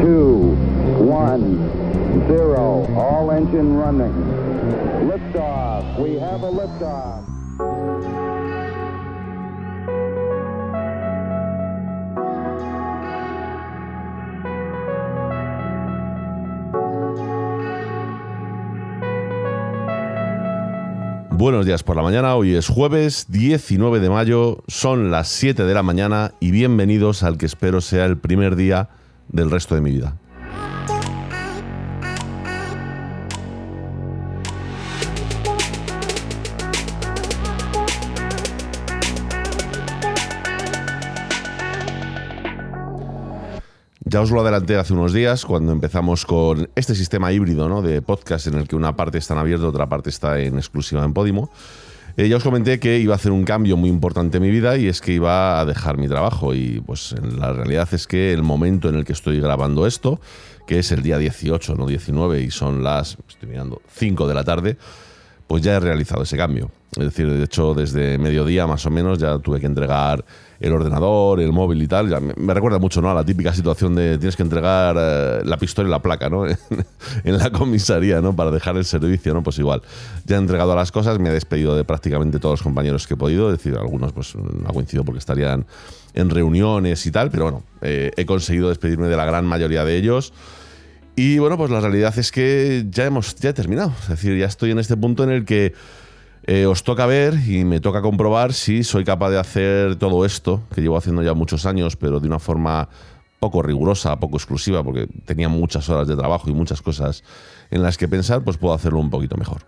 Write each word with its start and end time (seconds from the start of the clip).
two, 0.00 0.56
one, 1.02 2.26
zero. 2.28 2.86
All 2.96 3.30
engine 3.30 3.76
running. 3.76 4.12
Liftoff. 5.08 5.98
We 5.98 6.18
have 6.18 6.42
a 6.42 6.50
liftoff. 6.50 7.36
Buenos 21.38 21.66
días 21.66 21.82
por 21.82 21.96
la 21.96 22.02
mañana, 22.02 22.34
hoy 22.34 22.54
es 22.54 22.66
jueves 22.66 23.26
19 23.28 24.00
de 24.00 24.08
mayo, 24.08 24.64
son 24.68 25.10
las 25.10 25.28
7 25.28 25.64
de 25.64 25.74
la 25.74 25.82
mañana 25.82 26.32
y 26.40 26.50
bienvenidos 26.50 27.22
al 27.22 27.36
que 27.36 27.44
espero 27.44 27.82
sea 27.82 28.06
el 28.06 28.16
primer 28.16 28.56
día 28.56 28.88
del 29.36 29.50
resto 29.50 29.74
de 29.74 29.80
mi 29.80 29.92
vida. 29.92 30.16
Ya 44.08 44.20
os 44.22 44.30
lo 44.30 44.40
adelanté 44.40 44.76
hace 44.76 44.92
unos 44.92 45.12
días 45.12 45.44
cuando 45.44 45.72
empezamos 45.72 46.24
con 46.24 46.70
este 46.74 46.94
sistema 46.94 47.32
híbrido 47.32 47.68
¿no? 47.68 47.82
de 47.82 48.00
podcast 48.02 48.46
en 48.46 48.54
el 48.54 48.68
que 48.68 48.76
una 48.76 48.94
parte 48.94 49.18
está 49.18 49.34
en 49.34 49.40
abierto, 49.40 49.68
otra 49.68 49.88
parte 49.88 50.10
está 50.10 50.38
en 50.38 50.56
exclusiva 50.56 51.04
en 51.04 51.12
Podimo. 51.12 51.50
Eh, 52.18 52.28
ya 52.28 52.38
os 52.38 52.42
comenté 52.42 52.80
que 52.80 52.98
iba 52.98 53.12
a 53.12 53.16
hacer 53.16 53.30
un 53.30 53.44
cambio 53.44 53.76
muy 53.76 53.90
importante 53.90 54.38
en 54.38 54.42
mi 54.42 54.50
vida 54.50 54.78
y 54.78 54.88
es 54.88 55.02
que 55.02 55.12
iba 55.12 55.60
a 55.60 55.66
dejar 55.66 55.98
mi 55.98 56.08
trabajo. 56.08 56.54
Y 56.54 56.80
pues 56.80 57.14
la 57.38 57.52
realidad 57.52 57.88
es 57.92 58.06
que 58.06 58.32
el 58.32 58.42
momento 58.42 58.88
en 58.88 58.94
el 58.94 59.04
que 59.04 59.12
estoy 59.12 59.38
grabando 59.38 59.86
esto, 59.86 60.18
que 60.66 60.78
es 60.78 60.92
el 60.92 61.02
día 61.02 61.18
18, 61.18 61.74
no 61.74 61.86
19, 61.86 62.40
y 62.40 62.50
son 62.50 62.82
las, 62.82 63.18
estoy 63.28 63.50
mirando, 63.50 63.82
5 63.92 64.26
de 64.26 64.34
la 64.34 64.44
tarde, 64.44 64.78
pues 65.46 65.62
ya 65.62 65.76
he 65.76 65.80
realizado 65.80 66.22
ese 66.22 66.38
cambio. 66.38 66.70
Es 66.92 67.04
decir, 67.04 67.30
de 67.30 67.44
hecho, 67.44 67.74
desde 67.74 68.16
mediodía 68.16 68.66
más 68.66 68.86
o 68.86 68.90
menos 68.90 69.18
ya 69.18 69.38
tuve 69.38 69.60
que 69.60 69.66
entregar 69.66 70.24
el 70.60 70.72
ordenador, 70.72 71.40
el 71.40 71.52
móvil 71.52 71.82
y 71.82 71.88
tal. 71.88 72.08
me, 72.36 72.54
recuerda 72.54 72.78
mucho 72.78 73.00
¿no? 73.00 73.10
a 73.10 73.14
la 73.14 73.24
típica 73.24 73.52
situación 73.52 73.94
de 73.94 74.18
tienes 74.18 74.36
que 74.36 74.42
entregar 74.42 74.96
eh, 74.98 75.42
la 75.44 75.56
pistola 75.56 75.88
y 75.88 75.90
la 75.90 76.00
placa 76.00 76.28
¿no? 76.28 76.46
en 77.24 77.38
la 77.38 77.50
comisaría 77.50 78.20
¿no? 78.20 78.34
para 78.34 78.50
dejar 78.50 78.76
el 78.76 78.84
servicio. 78.84 79.34
¿no? 79.34 79.42
Pues 79.42 79.58
igual, 79.58 79.82
ya 80.24 80.36
he 80.36 80.38
entregado 80.38 80.74
las 80.74 80.92
cosas, 80.92 81.18
me 81.18 81.28
he 81.28 81.32
despedido 81.32 81.76
de 81.76 81.84
prácticamente 81.84 82.38
todos 82.38 82.54
los 82.54 82.62
compañeros 82.62 83.06
que 83.06 83.14
he 83.14 83.16
podido. 83.16 83.52
Es 83.52 83.58
decir, 83.58 83.76
algunos 83.76 84.12
pues 84.12 84.34
no 84.34 84.68
ha 84.68 84.72
coincidido 84.72 85.04
porque 85.04 85.18
estarían 85.18 85.66
en 86.14 86.30
reuniones 86.30 87.04
y 87.06 87.10
tal, 87.10 87.30
pero 87.30 87.44
bueno, 87.44 87.62
eh, 87.82 88.10
he 88.16 88.24
conseguido 88.24 88.70
despedirme 88.70 89.08
de 89.08 89.16
la 89.16 89.26
gran 89.26 89.44
mayoría 89.44 89.84
de 89.84 89.96
ellos. 89.96 90.32
Y 91.14 91.38
bueno, 91.38 91.56
pues 91.56 91.70
la 91.70 91.80
realidad 91.80 92.18
es 92.18 92.30
que 92.30 92.84
ya 92.90 93.06
hemos 93.06 93.36
ya 93.36 93.52
terminado. 93.54 93.92
Es 94.02 94.08
decir, 94.08 94.38
ya 94.38 94.46
estoy 94.46 94.70
en 94.70 94.78
este 94.78 94.96
punto 94.96 95.24
en 95.24 95.30
el 95.30 95.44
que 95.44 95.72
eh, 96.46 96.66
os 96.66 96.84
toca 96.84 97.06
ver 97.06 97.34
y 97.48 97.64
me 97.64 97.80
toca 97.80 98.02
comprobar 98.02 98.52
si 98.52 98.84
soy 98.84 99.04
capaz 99.04 99.30
de 99.30 99.38
hacer 99.38 99.96
todo 99.96 100.24
esto, 100.24 100.62
que 100.74 100.80
llevo 100.80 100.96
haciendo 100.96 101.22
ya 101.22 101.34
muchos 101.34 101.66
años, 101.66 101.96
pero 101.96 102.20
de 102.20 102.28
una 102.28 102.38
forma 102.38 102.88
poco 103.40 103.62
rigurosa, 103.62 104.18
poco 104.18 104.36
exclusiva, 104.36 104.82
porque 104.82 105.08
tenía 105.24 105.48
muchas 105.48 105.88
horas 105.88 106.08
de 106.08 106.16
trabajo 106.16 106.48
y 106.48 106.54
muchas 106.54 106.82
cosas 106.82 107.24
en 107.70 107.82
las 107.82 107.98
que 107.98 108.08
pensar, 108.08 108.42
pues 108.44 108.56
puedo 108.56 108.74
hacerlo 108.74 109.00
un 109.00 109.10
poquito 109.10 109.36
mejor. 109.36 109.62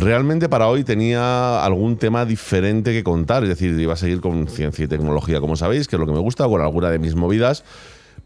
Realmente 0.00 0.48
para 0.48 0.68
hoy 0.68 0.84
tenía 0.84 1.64
algún 1.64 1.96
tema 1.96 2.24
diferente 2.24 2.92
que 2.92 3.02
contar, 3.02 3.42
es 3.42 3.48
decir, 3.48 3.76
iba 3.80 3.94
a 3.94 3.96
seguir 3.96 4.20
con 4.20 4.46
ciencia 4.46 4.84
y 4.84 4.88
tecnología, 4.88 5.40
como 5.40 5.56
sabéis, 5.56 5.88
que 5.88 5.96
es 5.96 6.00
lo 6.00 6.06
que 6.06 6.12
me 6.12 6.20
gusta, 6.20 6.46
con 6.46 6.60
alguna 6.60 6.88
de 6.88 7.00
mis 7.00 7.16
movidas, 7.16 7.64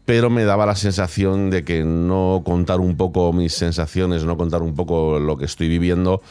pero 0.05 0.29
me 0.29 0.43
daba 0.43 0.67
la 0.67 0.75
sensación 0.75 1.49
de 1.49 1.63
que 1.63 1.83
no 1.83 2.43
contar 2.45 2.79
un 2.79 2.95
poco 2.95 3.33
mis 3.33 3.55
sensaciones, 3.55 4.23
no 4.23 4.37
contar 4.37 4.61
un 4.61 4.75
poco 4.75 5.17
lo 5.17 5.35
que 5.35 5.45
estoy 5.45 5.67
viviendo, 5.67 6.21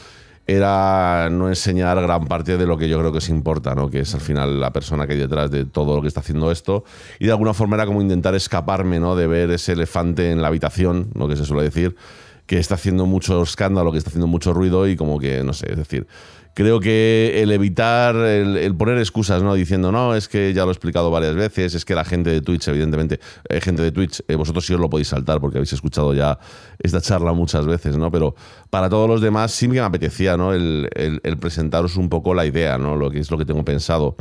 era 0.47 1.27
no 1.29 1.49
enseñar 1.49 2.01
gran 2.01 2.25
parte 2.27 2.57
de 2.57 2.65
lo 2.65 2.77
que 2.77 2.87
yo 2.87 2.97
creo 2.99 3.11
que 3.11 3.17
es 3.17 3.27
importa, 3.27 3.75
¿no? 3.75 3.89
que 3.89 3.99
es 3.99 4.15
al 4.15 4.21
final 4.21 4.61
la 4.61 4.71
persona 4.71 5.07
que 5.07 5.13
hay 5.13 5.19
detrás 5.19 5.51
de 5.51 5.65
todo 5.65 5.97
lo 5.97 6.01
que 6.01 6.07
está 6.07 6.21
haciendo 6.21 6.53
esto, 6.53 6.85
y 7.19 7.25
de 7.25 7.31
alguna 7.33 7.53
forma 7.53 7.75
era 7.75 7.85
como 7.85 8.01
intentar 8.01 8.33
escaparme 8.33 9.01
¿no? 9.01 9.17
de 9.17 9.27
ver 9.27 9.51
ese 9.51 9.73
elefante 9.73 10.31
en 10.31 10.41
la 10.41 10.47
habitación, 10.47 11.09
lo 11.15 11.27
que 11.27 11.35
se 11.35 11.43
suele 11.43 11.63
decir, 11.63 11.97
que 12.45 12.57
está 12.57 12.75
haciendo 12.75 13.05
mucho 13.05 13.41
escándalo, 13.41 13.91
que 13.91 13.97
está 13.97 14.09
haciendo 14.09 14.27
mucho 14.27 14.53
ruido 14.53 14.87
y 14.87 14.95
como 14.95 15.19
que, 15.19 15.43
no 15.43 15.53
sé, 15.53 15.71
es 15.71 15.77
decir, 15.77 16.07
creo 16.53 16.79
que 16.79 17.41
el 17.41 17.51
evitar, 17.51 18.15
el, 18.15 18.75
poner 18.75 18.97
excusas, 18.97 19.41
¿no? 19.41 19.53
Diciendo, 19.53 19.91
no, 19.91 20.15
es 20.15 20.27
que 20.27 20.53
ya 20.53 20.63
lo 20.63 20.69
he 20.69 20.73
explicado 20.73 21.09
varias 21.09 21.35
veces, 21.35 21.73
es 21.73 21.85
que 21.85 21.95
la 21.95 22.05
gente 22.05 22.29
de 22.29 22.41
Twitch, 22.41 22.67
evidentemente, 22.67 23.19
eh, 23.49 23.61
gente 23.61 23.81
de 23.81 23.91
Twitch, 23.91 24.21
eh, 24.27 24.35
vosotros 24.35 24.65
sí 24.65 24.73
os 24.73 24.79
lo 24.79 24.89
podéis 24.89 25.07
saltar 25.07 25.39
porque 25.39 25.57
habéis 25.57 25.73
escuchado 25.73 26.13
ya 26.13 26.37
esta 26.79 27.01
charla 27.01 27.33
muchas 27.33 27.65
veces, 27.65 27.97
¿no? 27.97 28.11
Pero 28.11 28.35
para 28.69 28.89
todos 28.89 29.09
los 29.09 29.21
demás 29.21 29.51
sí 29.51 29.67
me 29.67 29.79
apetecía, 29.79 30.37
¿no? 30.37 30.53
El, 30.53 30.89
el, 30.95 31.37
presentaros 31.37 31.97
un 31.97 32.09
poco 32.09 32.33
la 32.33 32.45
idea, 32.45 32.77
¿no? 32.77 32.95
Lo 32.95 33.09
que 33.09 33.19
es 33.19 33.31
lo 33.31 33.37
que 33.37 33.45
tengo 33.45 33.65
pensado 33.65 34.15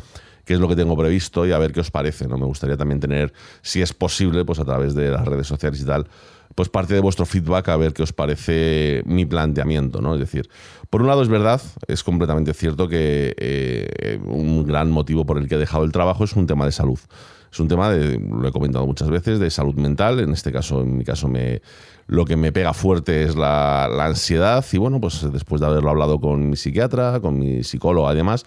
qué 0.44 0.54
es 0.54 0.60
lo 0.60 0.66
que 0.66 0.74
tengo 0.74 0.96
previsto 0.96 1.46
y 1.46 1.52
a 1.52 1.58
ver 1.58 1.72
qué 1.72 1.78
os 1.78 1.92
parece, 1.92 2.26
¿no? 2.26 2.36
Me 2.36 2.46
gustaría 2.46 2.76
también 2.76 2.98
tener, 2.98 3.32
si 3.60 3.80
es 3.80 3.92
posible, 3.92 4.44
pues 4.44 4.58
a 4.58 4.64
través 4.64 4.92
de 4.92 5.08
las 5.08 5.24
redes 5.24 5.46
sociales 5.46 5.80
y 5.80 5.84
tal, 5.84 6.08
pues 6.54 6.68
parte 6.68 6.94
de 6.94 7.00
vuestro 7.00 7.26
feedback 7.26 7.68
a 7.68 7.76
ver 7.76 7.92
qué 7.92 8.02
os 8.02 8.12
parece 8.12 9.02
mi 9.06 9.24
planteamiento, 9.24 10.00
¿no? 10.00 10.14
Es 10.14 10.20
decir, 10.20 10.48
por 10.90 11.02
un 11.02 11.08
lado 11.08 11.22
es 11.22 11.28
verdad, 11.28 11.60
es 11.86 12.02
completamente 12.02 12.54
cierto 12.54 12.88
que 12.88 13.34
eh, 13.38 14.20
un 14.24 14.64
gran 14.64 14.90
motivo 14.90 15.24
por 15.24 15.38
el 15.38 15.48
que 15.48 15.54
he 15.54 15.58
dejado 15.58 15.84
el 15.84 15.92
trabajo 15.92 16.24
es 16.24 16.34
un 16.34 16.46
tema 16.46 16.64
de 16.66 16.72
salud. 16.72 16.98
Es 17.52 17.60
un 17.60 17.68
tema, 17.68 17.90
de, 17.90 18.18
lo 18.18 18.48
he 18.48 18.52
comentado 18.52 18.86
muchas 18.86 19.10
veces, 19.10 19.38
de 19.38 19.50
salud 19.50 19.74
mental. 19.74 20.20
En 20.20 20.32
este 20.32 20.50
caso, 20.50 20.80
en 20.80 20.96
mi 20.96 21.04
caso, 21.04 21.28
me, 21.28 21.60
lo 22.06 22.24
que 22.24 22.34
me 22.34 22.50
pega 22.50 22.72
fuerte 22.72 23.24
es 23.24 23.36
la, 23.36 23.84
ansiedad. 23.84 24.64
Y 24.72 24.78
bueno, 24.78 25.00
pues 25.00 25.30
después 25.30 25.60
de 25.60 25.66
haberlo 25.66 25.90
hablado 25.90 26.18
con 26.18 26.48
mi 26.48 26.56
psiquiatra, 26.56 27.20
con 27.20 27.38
mi 27.38 27.62
psicólogo 27.62 28.08
además, 28.08 28.46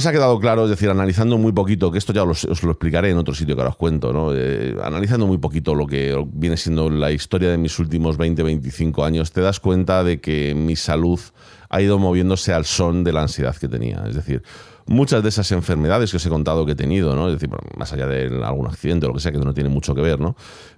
se 0.00 0.08
ha 0.08 0.12
quedado 0.12 0.38
claro, 0.40 0.64
es 0.64 0.70
decir, 0.70 0.88
analizando 0.88 1.38
muy 1.38 1.52
poquito, 1.52 1.90
que 1.90 1.98
esto 1.98 2.12
ya 2.12 2.22
os, 2.22 2.62
lo 2.62 2.70
explicaré 2.70 3.10
en 3.10 3.18
otro 3.18 3.34
sitio 3.34 3.54
que 3.54 3.62
ahora 3.62 3.70
os 3.70 3.76
cuento, 3.76 4.12
¿no? 4.12 4.34
Eh, 4.34 4.76
analizando 4.82 5.26
muy 5.26 5.38
poquito 5.38 5.74
lo 5.74 5.86
que 5.86 6.16
viene 6.32 6.56
siendo 6.56 6.88
la 6.90 7.12
historia 7.12 7.50
de 7.50 7.58
mis 7.58 7.78
últimos 7.78 8.16
20, 8.16 8.42
25 8.42 9.04
años, 9.04 9.32
te 9.32 9.40
das 9.40 9.60
cuenta 9.60 10.02
de 10.02 10.20
que 10.20 10.54
mi 10.54 10.76
salud 10.76 11.20
ha 11.68 11.82
ido 11.82 11.98
moviéndose 11.98 12.52
al 12.52 12.64
son 12.64 13.04
de 13.04 13.12
la 13.12 13.22
ansiedad 13.22 13.56
que 13.56 13.68
tenía. 13.68 14.04
Es 14.08 14.14
decir, 14.14 14.42
muchas 14.86 15.22
de 15.22 15.28
esas 15.28 15.50
enfermedades 15.52 16.10
que 16.10 16.16
os 16.16 16.26
he 16.26 16.30
contado 16.30 16.64
que 16.66 16.72
he 16.72 16.76
tenido, 16.76 17.14
¿no? 17.14 17.28
Es 17.28 17.34
decir, 17.34 17.50
más 17.76 17.92
allá 17.92 18.06
de 18.06 18.42
algún 18.44 18.66
accidente 18.66 19.06
o 19.06 19.08
lo 19.08 19.14
que 19.14 19.20
sea, 19.20 19.32
que 19.32 19.38
no 19.38 19.54
tiene 19.54 19.70
mucho 19.70 19.94
que 19.94 20.00
ver, 20.00 20.20
¿no? 20.20 20.36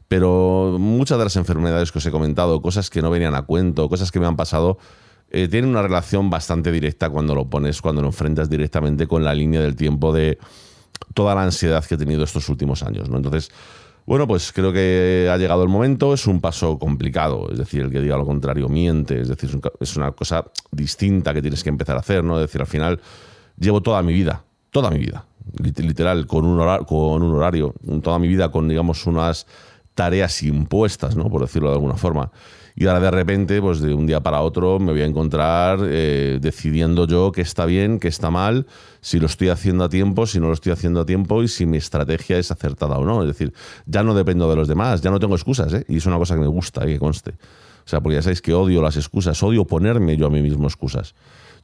Pero 0.09 0.77
muchas 0.79 1.19
de 1.19 1.25
las 1.25 1.37
enfermedades 1.37 1.93
que 1.93 1.99
os 1.99 2.07
he 2.07 2.11
comentado, 2.11 2.63
cosas 2.63 2.91
que 2.91 3.03
no 3.03 3.11
venían 3.11 3.35
a 3.35 3.43
cuento, 3.43 3.89
cosas 3.89 4.11
que 4.11 4.21
me 4.21 4.27
han 4.27 4.37
pasado, 4.37 4.79
eh, 5.31 5.49
tiene 5.49 5.67
una 5.67 5.83
relación 5.83 6.31
bastante 6.31 6.71
directa 6.71 7.11
cuando 7.11 7.35
lo 7.35 7.49
pones, 7.49 7.83
cuando 7.83 8.01
lo 8.03 8.09
enfrentas 8.09 8.49
directamente 8.49 9.07
con 9.07 9.25
la 9.25 9.35
línea 9.35 9.61
del 9.61 9.75
tiempo 9.75 10.13
de 10.13 10.39
toda 11.15 11.35
la 11.35 11.43
ansiedad 11.43 11.85
que 11.85 11.95
he 11.95 11.99
tenido 11.99 12.25
estos 12.25 12.49
últimos 12.49 12.83
años. 12.83 13.09
¿no? 13.09 13.17
Entonces, 13.17 13.51
bueno, 14.07 14.29
pues 14.29 14.53
creo 14.53 14.73
que 14.73 15.29
ha 15.31 15.37
llegado 15.37 15.65
el 15.65 15.69
momento, 15.69 16.15
es 16.15 16.29
un 16.29 16.41
paso 16.41 16.79
complicado, 16.79 17.49
es 17.51 17.59
decir, 17.59 17.83
el 17.83 17.91
que 17.91 18.01
diga 18.01 18.17
lo 18.17 18.25
contrario 18.25 18.69
miente, 18.69 19.21
es 19.21 19.29
decir, 19.29 19.51
es 19.81 19.97
una 19.97 20.13
cosa 20.13 20.45
distinta 20.71 21.35
que 21.35 21.43
tienes 21.43 21.65
que 21.65 21.71
empezar 21.71 21.97
a 21.97 22.01
hacer, 22.01 22.23
¿no? 22.23 22.37
Es 22.39 22.47
decir, 22.47 22.61
al 22.61 22.69
final 22.69 23.01
llevo 23.59 23.83
toda 23.83 24.03
mi 24.03 24.13
vida, 24.13 24.45
toda 24.71 24.91
mi 24.91 24.99
vida, 24.99 25.27
literal, 25.79 26.27
con 26.29 26.45
un, 26.45 26.61
horario, 26.61 26.87
con 26.87 27.21
un 27.21 27.35
horario, 27.35 27.75
toda 28.01 28.21
mi 28.21 28.29
vida 28.29 28.49
con, 28.53 28.69
digamos, 28.69 29.07
unas 29.07 29.49
tareas 29.97 30.41
impuestas, 30.45 31.17
¿no? 31.17 31.29
Por 31.29 31.41
decirlo 31.41 31.71
de 31.71 31.75
alguna 31.75 31.97
forma. 31.97 32.31
Y 32.79 32.87
ahora 32.87 33.01
de 33.01 33.11
repente, 33.11 33.63
pues 33.63 33.81
de 33.81 33.95
un 33.95 34.07
día 34.07 34.21
para 34.21 34.43
otro, 34.43 34.79
me 34.79 34.93
voy 34.93 35.01
a 35.01 35.07
encontrar 35.07 35.79
eh, 35.83 36.39
decidiendo 36.43 37.07
yo 37.07 37.33
qué 37.33 37.41
está 37.41 37.65
bien, 37.65 37.99
qué 37.99 38.09
está 38.09 38.31
mal, 38.31 38.67
si 39.01 39.19
lo 39.19 39.25
estoy 39.27 39.49
haciendo 39.49 39.85
a 39.85 39.89
tiempo, 39.89 40.27
si 40.27 40.39
no 40.41 40.49
lo 40.49 40.53
estoy 40.53 40.73
haciendo 40.73 41.01
a 41.01 41.07
tiempo 41.07 41.43
y 41.43 41.49
si 41.49 41.65
mi 41.65 41.79
estrategia 41.79 42.37
es 42.37 42.51
acertada 42.51 42.99
o 42.99 43.05
no. 43.07 43.23
Es 43.23 43.29
decir, 43.29 43.55
ya 43.87 44.03
no 44.03 44.15
dependo 44.15 44.51
de 44.51 44.57
los 44.57 44.69
demás, 44.69 45.01
ya 45.01 45.11
no 45.11 45.19
tengo 45.19 45.35
excusas, 45.35 45.73
¿eh? 45.73 45.87
Y 45.89 45.97
es 45.97 46.05
una 46.05 46.19
cosa 46.19 46.35
que 46.35 46.43
me 46.43 46.49
gusta 46.49 46.85
y 46.85 46.93
que 46.93 46.99
conste. 46.99 47.31
O 47.31 47.89
sea, 47.89 48.03
porque 48.03 48.17
ya 48.17 48.23
sabéis 48.23 48.43
que 48.43 48.53
odio 48.53 48.83
las 48.83 48.97
excusas, 48.97 49.43
odio 49.43 49.65
ponerme 49.65 50.19
yo 50.19 50.27
a 50.27 50.31
mí 50.31 50.43
mismo 50.43 50.67
excusas. 50.67 51.15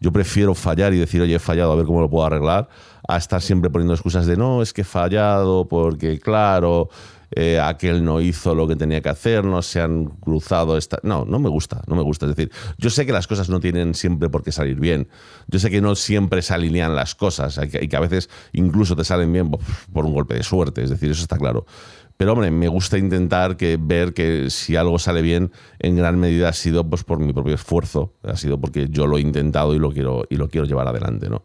Yo 0.02 0.12
prefiero 0.12 0.54
fallar 0.54 0.92
y 0.92 0.98
decir, 0.98 1.22
oye, 1.22 1.36
he 1.36 1.38
fallado, 1.38 1.72
a 1.72 1.76
ver 1.76 1.86
cómo 1.86 2.00
lo 2.00 2.10
puedo 2.10 2.26
arreglar, 2.26 2.68
a 3.06 3.16
estar 3.16 3.40
siempre 3.40 3.70
poniendo 3.70 3.94
excusas 3.94 4.26
de 4.26 4.36
no, 4.36 4.60
es 4.60 4.72
que 4.72 4.80
he 4.80 4.84
fallado, 4.84 5.68
porque 5.68 6.18
claro, 6.18 6.88
eh, 7.34 7.58
aquel 7.58 8.04
no 8.04 8.20
hizo 8.20 8.54
lo 8.54 8.68
que 8.68 8.76
tenía 8.76 9.00
que 9.00 9.08
hacer, 9.08 9.44
no 9.44 9.62
se 9.62 9.80
han 9.80 10.06
cruzado. 10.06 10.76
Esta... 10.76 10.98
No, 11.02 11.24
no 11.24 11.38
me 11.38 11.48
gusta, 11.48 11.82
no 11.86 11.94
me 11.94 12.02
gusta. 12.02 12.26
Es 12.26 12.36
decir, 12.36 12.52
yo 12.78 12.90
sé 12.90 13.06
que 13.06 13.12
las 13.12 13.26
cosas 13.26 13.48
no 13.48 13.60
tienen 13.60 13.94
siempre 13.94 14.28
por 14.28 14.42
qué 14.42 14.52
salir 14.52 14.78
bien. 14.78 15.08
Yo 15.48 15.58
sé 15.58 15.70
que 15.70 15.80
no 15.80 15.94
siempre 15.94 16.42
se 16.42 16.52
alinean 16.52 16.94
las 16.94 17.14
cosas 17.14 17.58
y 17.80 17.88
que 17.88 17.96
a 17.96 18.00
veces 18.00 18.28
incluso 18.52 18.96
te 18.96 19.04
salen 19.04 19.32
bien 19.32 19.50
por 19.50 20.04
un 20.04 20.12
golpe 20.12 20.34
de 20.34 20.42
suerte. 20.42 20.82
Es 20.82 20.90
decir, 20.90 21.10
eso 21.10 21.22
está 21.22 21.38
claro. 21.38 21.64
Pero 22.22 22.34
hombre, 22.34 22.52
me 22.52 22.68
gusta 22.68 22.98
intentar 22.98 23.56
que, 23.56 23.76
ver 23.80 24.14
que 24.14 24.48
si 24.48 24.76
algo 24.76 25.00
sale 25.00 25.22
bien, 25.22 25.50
en 25.80 25.96
gran 25.96 26.20
medida 26.20 26.50
ha 26.50 26.52
sido 26.52 26.88
pues, 26.88 27.02
por 27.02 27.18
mi 27.18 27.32
propio 27.32 27.56
esfuerzo, 27.56 28.14
ha 28.22 28.36
sido 28.36 28.60
porque 28.60 28.86
yo 28.88 29.08
lo 29.08 29.18
he 29.18 29.20
intentado 29.20 29.74
y 29.74 29.80
lo 29.80 29.90
quiero, 29.90 30.22
y 30.30 30.36
lo 30.36 30.48
quiero 30.48 30.64
llevar 30.64 30.86
adelante. 30.86 31.28
¿no? 31.28 31.42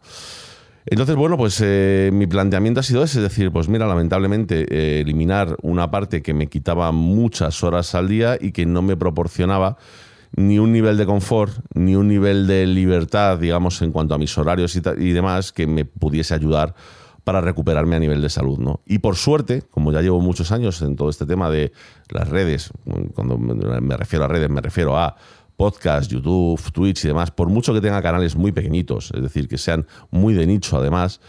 Entonces, 0.86 1.16
bueno, 1.16 1.36
pues 1.36 1.60
eh, 1.66 2.12
mi 2.14 2.28
planteamiento 2.28 2.82
ha 2.82 2.84
sido 2.84 3.02
ese, 3.02 3.18
es 3.18 3.24
decir, 3.24 3.52
pues 3.52 3.68
mira, 3.70 3.88
lamentablemente 3.88 4.68
eh, 4.70 5.02
eliminar 5.02 5.58
una 5.64 5.90
parte 5.90 6.22
que 6.22 6.36
me 6.36 6.46
quitaba 6.46 6.92
muchas 6.92 7.64
horas 7.64 7.96
al 7.96 8.08
día 8.08 8.38
y 8.40 8.52
que 8.52 8.68
no 8.68 8.84
me 8.84 8.96
proporcionaba 8.96 9.78
ni 10.36 10.60
un 10.60 10.72
nivel 10.72 10.96
de 10.96 11.08
confort, 11.08 11.54
ni 11.74 11.96
un 11.96 12.08
nivel 12.08 12.46
de 12.46 12.68
libertad, 12.68 13.40
digamos, 13.40 13.82
en 13.82 13.92
cuanto 13.92 14.14
a 14.14 14.20
mis 14.20 14.38
horarios 14.38 14.76
y, 14.76 14.82
y 15.00 15.12
demás, 15.12 15.52
que 15.52 15.66
me 15.66 15.86
pudiese 15.86 16.36
ayudar 16.36 16.76
para 17.28 17.42
recuperarme 17.42 17.98
a 17.98 18.00
nivel 18.00 18.22
de 18.22 18.30
salud. 18.30 18.58
¿no? 18.58 18.80
Y 18.86 19.00
por 19.00 19.18
suerte, 19.18 19.62
como 19.70 19.92
ya 19.92 20.02
llevo 20.02 20.22
muchos 20.22 20.54
años 20.54 20.82
en 20.82 20.96
todo 20.96 21.10
este 21.10 21.26
tema 21.26 21.50
de 21.50 21.74
las 22.08 22.30
redes, 22.30 22.72
cuando 23.14 23.38
me 23.38 23.98
refiero 23.98 24.24
a 24.24 24.30
redes, 24.30 24.50
me 24.50 24.62
refiero 24.62 24.98
a 24.98 25.18
podcast, 25.58 26.10
YouTube, 26.10 26.72
Twitch 26.72 27.04
y 27.04 27.10
demás, 27.10 27.32
por 27.32 27.50
mucho 27.50 27.74
que 27.74 27.82
tenga 27.82 28.02
canales 28.02 28.38
muy 28.38 28.54
pequeñitos, 28.54 29.12
es 29.14 29.22
decir, 29.22 29.50
que 29.50 29.58
sean 29.58 29.86
muy 30.10 30.36
de 30.36 30.48
nicho 30.48 30.78
además, 30.78 31.20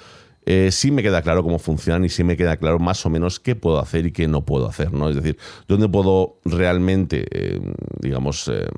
eh, 0.46 0.70
sí 0.70 0.92
me 0.92 1.02
queda 1.02 1.20
claro 1.20 1.42
cómo 1.42 1.58
funcionan 1.58 2.04
y 2.04 2.10
sí 2.10 2.22
me 2.22 2.36
queda 2.36 2.58
claro 2.58 2.78
más 2.78 3.04
o 3.04 3.10
menos 3.10 3.40
qué 3.40 3.56
puedo 3.56 3.80
hacer 3.80 4.06
y 4.06 4.12
qué 4.12 4.28
no 4.28 4.44
puedo 4.44 4.68
hacer, 4.68 4.92
¿no? 4.92 5.08
Es 5.08 5.16
decir, 5.16 5.36
dónde 5.66 5.88
puedo 5.88 6.38
realmente, 6.44 7.26
eh, 7.32 7.60
digamos, 8.00 8.46
eh, 8.46 8.68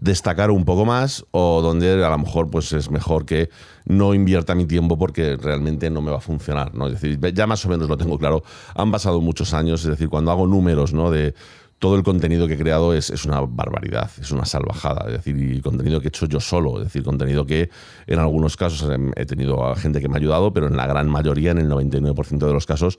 destacar 0.00 0.50
un 0.50 0.64
poco 0.64 0.84
más 0.84 1.24
o 1.30 1.60
donde 1.62 2.04
a 2.04 2.08
lo 2.08 2.18
mejor 2.18 2.50
pues 2.50 2.72
es 2.72 2.90
mejor 2.90 3.26
que 3.26 3.50
no 3.84 4.14
invierta 4.14 4.54
mi 4.54 4.66
tiempo 4.66 4.98
porque 4.98 5.36
realmente 5.36 5.90
no 5.90 6.00
me 6.00 6.10
va 6.10 6.16
a 6.18 6.22
funcionar, 6.22 6.74
¿no? 6.74 6.86
Es 6.86 7.00
decir, 7.00 7.20
ya 7.34 7.46
más 7.46 7.64
o 7.66 7.68
menos 7.68 7.88
lo 7.88 7.96
tengo 7.96 8.18
claro. 8.18 8.42
Han 8.74 8.90
pasado 8.90 9.20
muchos 9.20 9.52
años, 9.52 9.82
es 9.82 9.90
decir, 9.90 10.08
cuando 10.08 10.30
hago 10.30 10.46
números, 10.46 10.94
¿no? 10.94 11.10
De 11.10 11.34
todo 11.78 11.96
el 11.96 12.02
contenido 12.02 12.46
que 12.46 12.54
he 12.54 12.58
creado 12.58 12.94
es, 12.94 13.10
es, 13.10 13.24
una 13.24 13.40
barbaridad, 13.40 14.10
es 14.20 14.30
una 14.30 14.44
salvajada. 14.44 15.06
Es 15.06 15.24
decir, 15.24 15.62
contenido 15.62 16.00
que 16.00 16.08
he 16.08 16.10
hecho 16.10 16.26
yo 16.26 16.40
solo, 16.40 16.78
es 16.78 16.84
decir, 16.84 17.02
contenido 17.02 17.46
que 17.46 17.70
en 18.06 18.18
algunos 18.18 18.56
casos 18.56 18.86
he 19.16 19.26
tenido 19.26 19.66
a 19.66 19.76
gente 19.76 20.00
que 20.00 20.08
me 20.08 20.14
ha 20.14 20.18
ayudado, 20.18 20.52
pero 20.52 20.66
en 20.66 20.76
la 20.76 20.86
gran 20.86 21.08
mayoría, 21.08 21.52
en 21.52 21.58
el 21.58 21.70
99% 21.70 22.46
de 22.46 22.52
los 22.52 22.66
casos, 22.66 22.98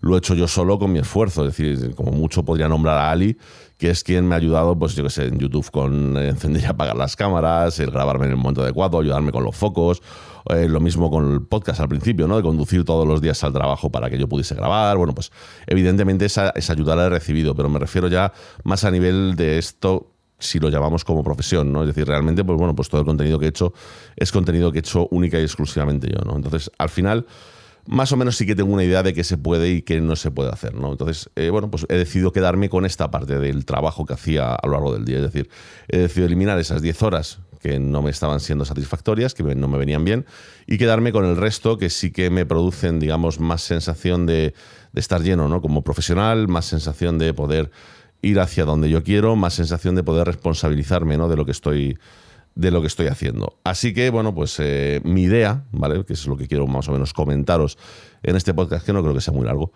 lo 0.00 0.16
he 0.16 0.18
hecho 0.18 0.34
yo 0.34 0.48
solo 0.48 0.78
con 0.78 0.92
mi 0.92 0.98
esfuerzo. 0.98 1.46
Es 1.46 1.56
decir, 1.56 1.94
como 1.94 2.10
mucho 2.12 2.42
podría 2.42 2.68
nombrar 2.68 2.98
a 2.98 3.10
Ali, 3.10 3.36
que 3.82 3.90
es 3.90 4.04
quien 4.04 4.28
me 4.28 4.36
ha 4.36 4.38
ayudado, 4.38 4.78
pues 4.78 4.94
yo 4.94 5.02
que 5.02 5.10
sé, 5.10 5.24
en 5.24 5.40
YouTube 5.40 5.68
con 5.72 6.16
encender 6.16 6.62
y 6.62 6.66
apagar 6.66 6.94
las 6.94 7.16
cámaras, 7.16 7.80
el 7.80 7.90
grabarme 7.90 8.26
en 8.26 8.30
el 8.30 8.36
momento 8.36 8.62
adecuado, 8.62 9.00
ayudarme 9.00 9.32
con 9.32 9.42
los 9.42 9.56
focos, 9.56 10.00
eh, 10.50 10.68
lo 10.68 10.78
mismo 10.78 11.10
con 11.10 11.32
el 11.32 11.42
podcast 11.42 11.80
al 11.80 11.88
principio, 11.88 12.28
¿no? 12.28 12.36
De 12.36 12.44
conducir 12.44 12.84
todos 12.84 13.08
los 13.08 13.20
días 13.20 13.42
al 13.42 13.52
trabajo 13.52 13.90
para 13.90 14.08
que 14.08 14.20
yo 14.20 14.28
pudiese 14.28 14.54
grabar. 14.54 14.96
Bueno, 14.98 15.16
pues 15.16 15.32
evidentemente 15.66 16.26
esa, 16.26 16.50
esa 16.50 16.74
ayuda 16.74 16.94
la 16.94 17.06
he 17.06 17.08
recibido, 17.08 17.56
pero 17.56 17.68
me 17.68 17.80
refiero 17.80 18.06
ya 18.06 18.32
más 18.62 18.84
a 18.84 18.90
nivel 18.92 19.34
de 19.34 19.58
esto 19.58 20.12
si 20.38 20.60
lo 20.60 20.68
llamamos 20.68 21.04
como 21.04 21.24
profesión, 21.24 21.72
¿no? 21.72 21.80
Es 21.80 21.88
decir, 21.88 22.06
realmente, 22.06 22.44
pues 22.44 22.56
bueno, 22.56 22.76
pues 22.76 22.88
todo 22.88 23.00
el 23.00 23.06
contenido 23.06 23.40
que 23.40 23.46
he 23.46 23.48
hecho 23.48 23.72
es 24.14 24.30
contenido 24.30 24.70
que 24.70 24.78
he 24.78 24.80
hecho 24.80 25.08
única 25.10 25.40
y 25.40 25.42
exclusivamente 25.42 26.06
yo, 26.08 26.20
¿no? 26.24 26.36
Entonces, 26.36 26.70
al 26.78 26.88
final, 26.88 27.26
más 27.86 28.12
o 28.12 28.16
menos 28.16 28.36
sí 28.36 28.46
que 28.46 28.54
tengo 28.54 28.72
una 28.72 28.84
idea 28.84 29.02
de 29.02 29.12
qué 29.12 29.24
se 29.24 29.36
puede 29.36 29.70
y 29.70 29.82
qué 29.82 30.00
no 30.00 30.16
se 30.16 30.30
puede 30.30 30.50
hacer, 30.50 30.74
¿no? 30.74 30.92
Entonces, 30.92 31.30
eh, 31.36 31.50
bueno, 31.50 31.70
pues 31.70 31.86
he 31.88 31.96
decidido 31.96 32.32
quedarme 32.32 32.68
con 32.68 32.84
esta 32.84 33.10
parte 33.10 33.38
del 33.38 33.64
trabajo 33.64 34.06
que 34.06 34.14
hacía 34.14 34.54
a 34.54 34.66
lo 34.66 34.72
largo 34.74 34.92
del 34.92 35.04
día. 35.04 35.16
Es 35.16 35.24
decir, 35.24 35.48
he 35.88 35.98
decidido 35.98 36.26
eliminar 36.26 36.58
esas 36.58 36.80
10 36.80 37.02
horas 37.02 37.40
que 37.62 37.78
no 37.78 38.02
me 38.02 38.10
estaban 38.10 38.40
siendo 38.40 38.64
satisfactorias, 38.64 39.34
que 39.34 39.42
no 39.42 39.68
me 39.68 39.78
venían 39.78 40.04
bien, 40.04 40.26
y 40.66 40.78
quedarme 40.78 41.12
con 41.12 41.24
el 41.24 41.36
resto 41.36 41.78
que 41.78 41.90
sí 41.90 42.10
que 42.10 42.28
me 42.28 42.44
producen, 42.44 42.98
digamos, 42.98 43.38
más 43.38 43.62
sensación 43.62 44.26
de, 44.26 44.54
estar 44.94 45.22
lleno, 45.22 45.48
¿no? 45.48 45.62
Como 45.62 45.82
profesional, 45.82 46.48
más 46.48 46.66
sensación 46.66 47.18
de 47.18 47.32
poder 47.32 47.70
ir 48.20 48.40
hacia 48.40 48.64
donde 48.64 48.90
yo 48.90 49.02
quiero, 49.04 49.36
más 49.36 49.54
sensación 49.54 49.94
de 49.94 50.02
poder 50.02 50.26
responsabilizarme, 50.26 51.16
¿no? 51.16 51.28
De 51.28 51.36
lo 51.36 51.44
que 51.46 51.52
estoy 51.52 51.98
de 52.54 52.70
lo 52.70 52.80
que 52.80 52.86
estoy 52.86 53.06
haciendo. 53.06 53.58
Así 53.64 53.94
que, 53.94 54.10
bueno, 54.10 54.34
pues 54.34 54.56
eh, 54.58 55.00
mi 55.04 55.22
idea, 55.22 55.64
¿vale? 55.72 56.04
Que 56.04 56.12
es 56.12 56.26
lo 56.26 56.36
que 56.36 56.48
quiero 56.48 56.66
más 56.66 56.88
o 56.88 56.92
menos 56.92 57.12
comentaros 57.12 57.78
en 58.22 58.36
este 58.36 58.54
podcast, 58.54 58.84
que 58.84 58.92
no 58.92 59.02
creo 59.02 59.14
que 59.14 59.20
sea 59.20 59.34
muy 59.34 59.44
largo. 59.44 59.72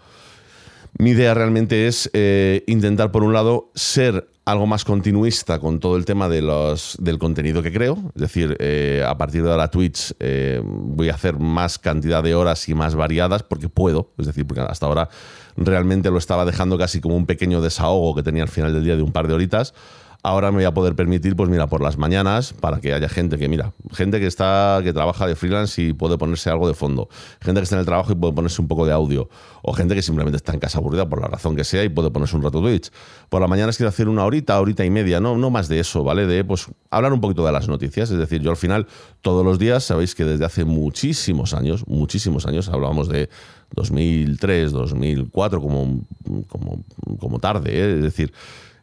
Mi 0.98 1.10
idea 1.10 1.34
realmente 1.34 1.86
es 1.86 2.10
eh, 2.14 2.64
intentar, 2.66 3.12
por 3.12 3.22
un 3.22 3.34
lado, 3.34 3.70
ser 3.74 4.28
algo 4.46 4.66
más 4.66 4.84
continuista 4.84 5.58
con 5.58 5.80
todo 5.80 5.96
el 5.96 6.04
tema 6.04 6.28
de 6.28 6.40
los, 6.40 6.96
del 7.00 7.18
contenido 7.18 7.62
que 7.62 7.72
creo. 7.72 7.98
Es 8.14 8.22
decir, 8.22 8.56
eh, 8.60 9.04
a 9.06 9.18
partir 9.18 9.42
de 9.42 9.50
ahora 9.50 9.68
Twitch 9.68 10.14
eh, 10.20 10.62
voy 10.64 11.10
a 11.10 11.14
hacer 11.14 11.38
más 11.38 11.78
cantidad 11.78 12.22
de 12.22 12.34
horas 12.34 12.66
y 12.68 12.74
más 12.74 12.94
variadas 12.94 13.42
porque 13.42 13.68
puedo. 13.68 14.12
Es 14.16 14.26
decir, 14.26 14.46
porque 14.46 14.62
hasta 14.62 14.86
ahora 14.86 15.10
realmente 15.56 16.10
lo 16.10 16.16
estaba 16.18 16.44
dejando 16.44 16.78
casi 16.78 17.00
como 17.00 17.16
un 17.16 17.26
pequeño 17.26 17.60
desahogo 17.60 18.14
que 18.14 18.22
tenía 18.22 18.44
al 18.44 18.48
final 18.48 18.72
del 18.72 18.84
día 18.84 18.96
de 18.96 19.02
un 19.02 19.12
par 19.12 19.26
de 19.26 19.34
horitas 19.34 19.74
ahora 20.22 20.50
me 20.50 20.58
voy 20.58 20.64
a 20.64 20.74
poder 20.74 20.94
permitir, 20.94 21.36
pues 21.36 21.48
mira, 21.48 21.66
por 21.66 21.80
las 21.80 21.98
mañanas, 21.98 22.52
para 22.52 22.80
que 22.80 22.92
haya 22.92 23.08
gente 23.08 23.38
que, 23.38 23.48
mira, 23.48 23.72
gente 23.92 24.20
que 24.20 24.26
está, 24.26 24.80
que 24.82 24.92
trabaja 24.92 25.26
de 25.26 25.36
freelance 25.36 25.80
y 25.80 25.92
puede 25.92 26.18
ponerse 26.18 26.50
algo 26.50 26.68
de 26.68 26.74
fondo, 26.74 27.08
gente 27.40 27.60
que 27.60 27.64
está 27.64 27.76
en 27.76 27.80
el 27.80 27.86
trabajo 27.86 28.12
y 28.12 28.14
puede 28.14 28.32
ponerse 28.32 28.60
un 28.60 28.68
poco 28.68 28.86
de 28.86 28.92
audio, 28.92 29.28
o 29.62 29.72
gente 29.72 29.94
que 29.94 30.02
simplemente 30.02 30.36
está 30.36 30.52
en 30.52 30.60
casa 30.60 30.78
aburrida 30.78 31.08
por 31.08 31.20
la 31.20 31.28
razón 31.28 31.56
que 31.56 31.64
sea 31.64 31.84
y 31.84 31.88
puede 31.88 32.10
ponerse 32.10 32.36
un 32.36 32.42
rato 32.42 32.60
Twitch. 32.60 32.90
Por 33.28 33.40
la 33.40 33.48
mañana 33.48 33.72
quiero 33.72 33.88
hacer 33.88 34.08
una 34.08 34.24
horita, 34.24 34.60
horita 34.60 34.84
y 34.84 34.90
media, 34.90 35.20
no, 35.20 35.36
no 35.36 35.50
más 35.50 35.68
de 35.68 35.80
eso, 35.80 36.04
¿vale? 36.04 36.26
De 36.26 36.44
pues 36.44 36.66
hablar 36.90 37.12
un 37.12 37.20
poquito 37.20 37.44
de 37.44 37.52
las 37.52 37.68
noticias, 37.68 38.10
es 38.10 38.18
decir, 38.18 38.40
yo 38.42 38.50
al 38.50 38.56
final 38.56 38.86
todos 39.20 39.44
los 39.44 39.58
días, 39.58 39.84
sabéis 39.84 40.14
que 40.14 40.24
desde 40.24 40.44
hace 40.44 40.64
muchísimos 40.64 41.54
años, 41.54 41.86
muchísimos 41.86 42.46
años, 42.46 42.68
hablábamos 42.68 43.08
de 43.08 43.28
2003, 43.74 44.72
2004 44.72 45.60
como, 45.60 46.00
como, 46.48 46.84
como 47.18 47.38
tarde, 47.38 47.70
¿eh? 47.72 47.96
es 47.96 48.02
decir, 48.02 48.32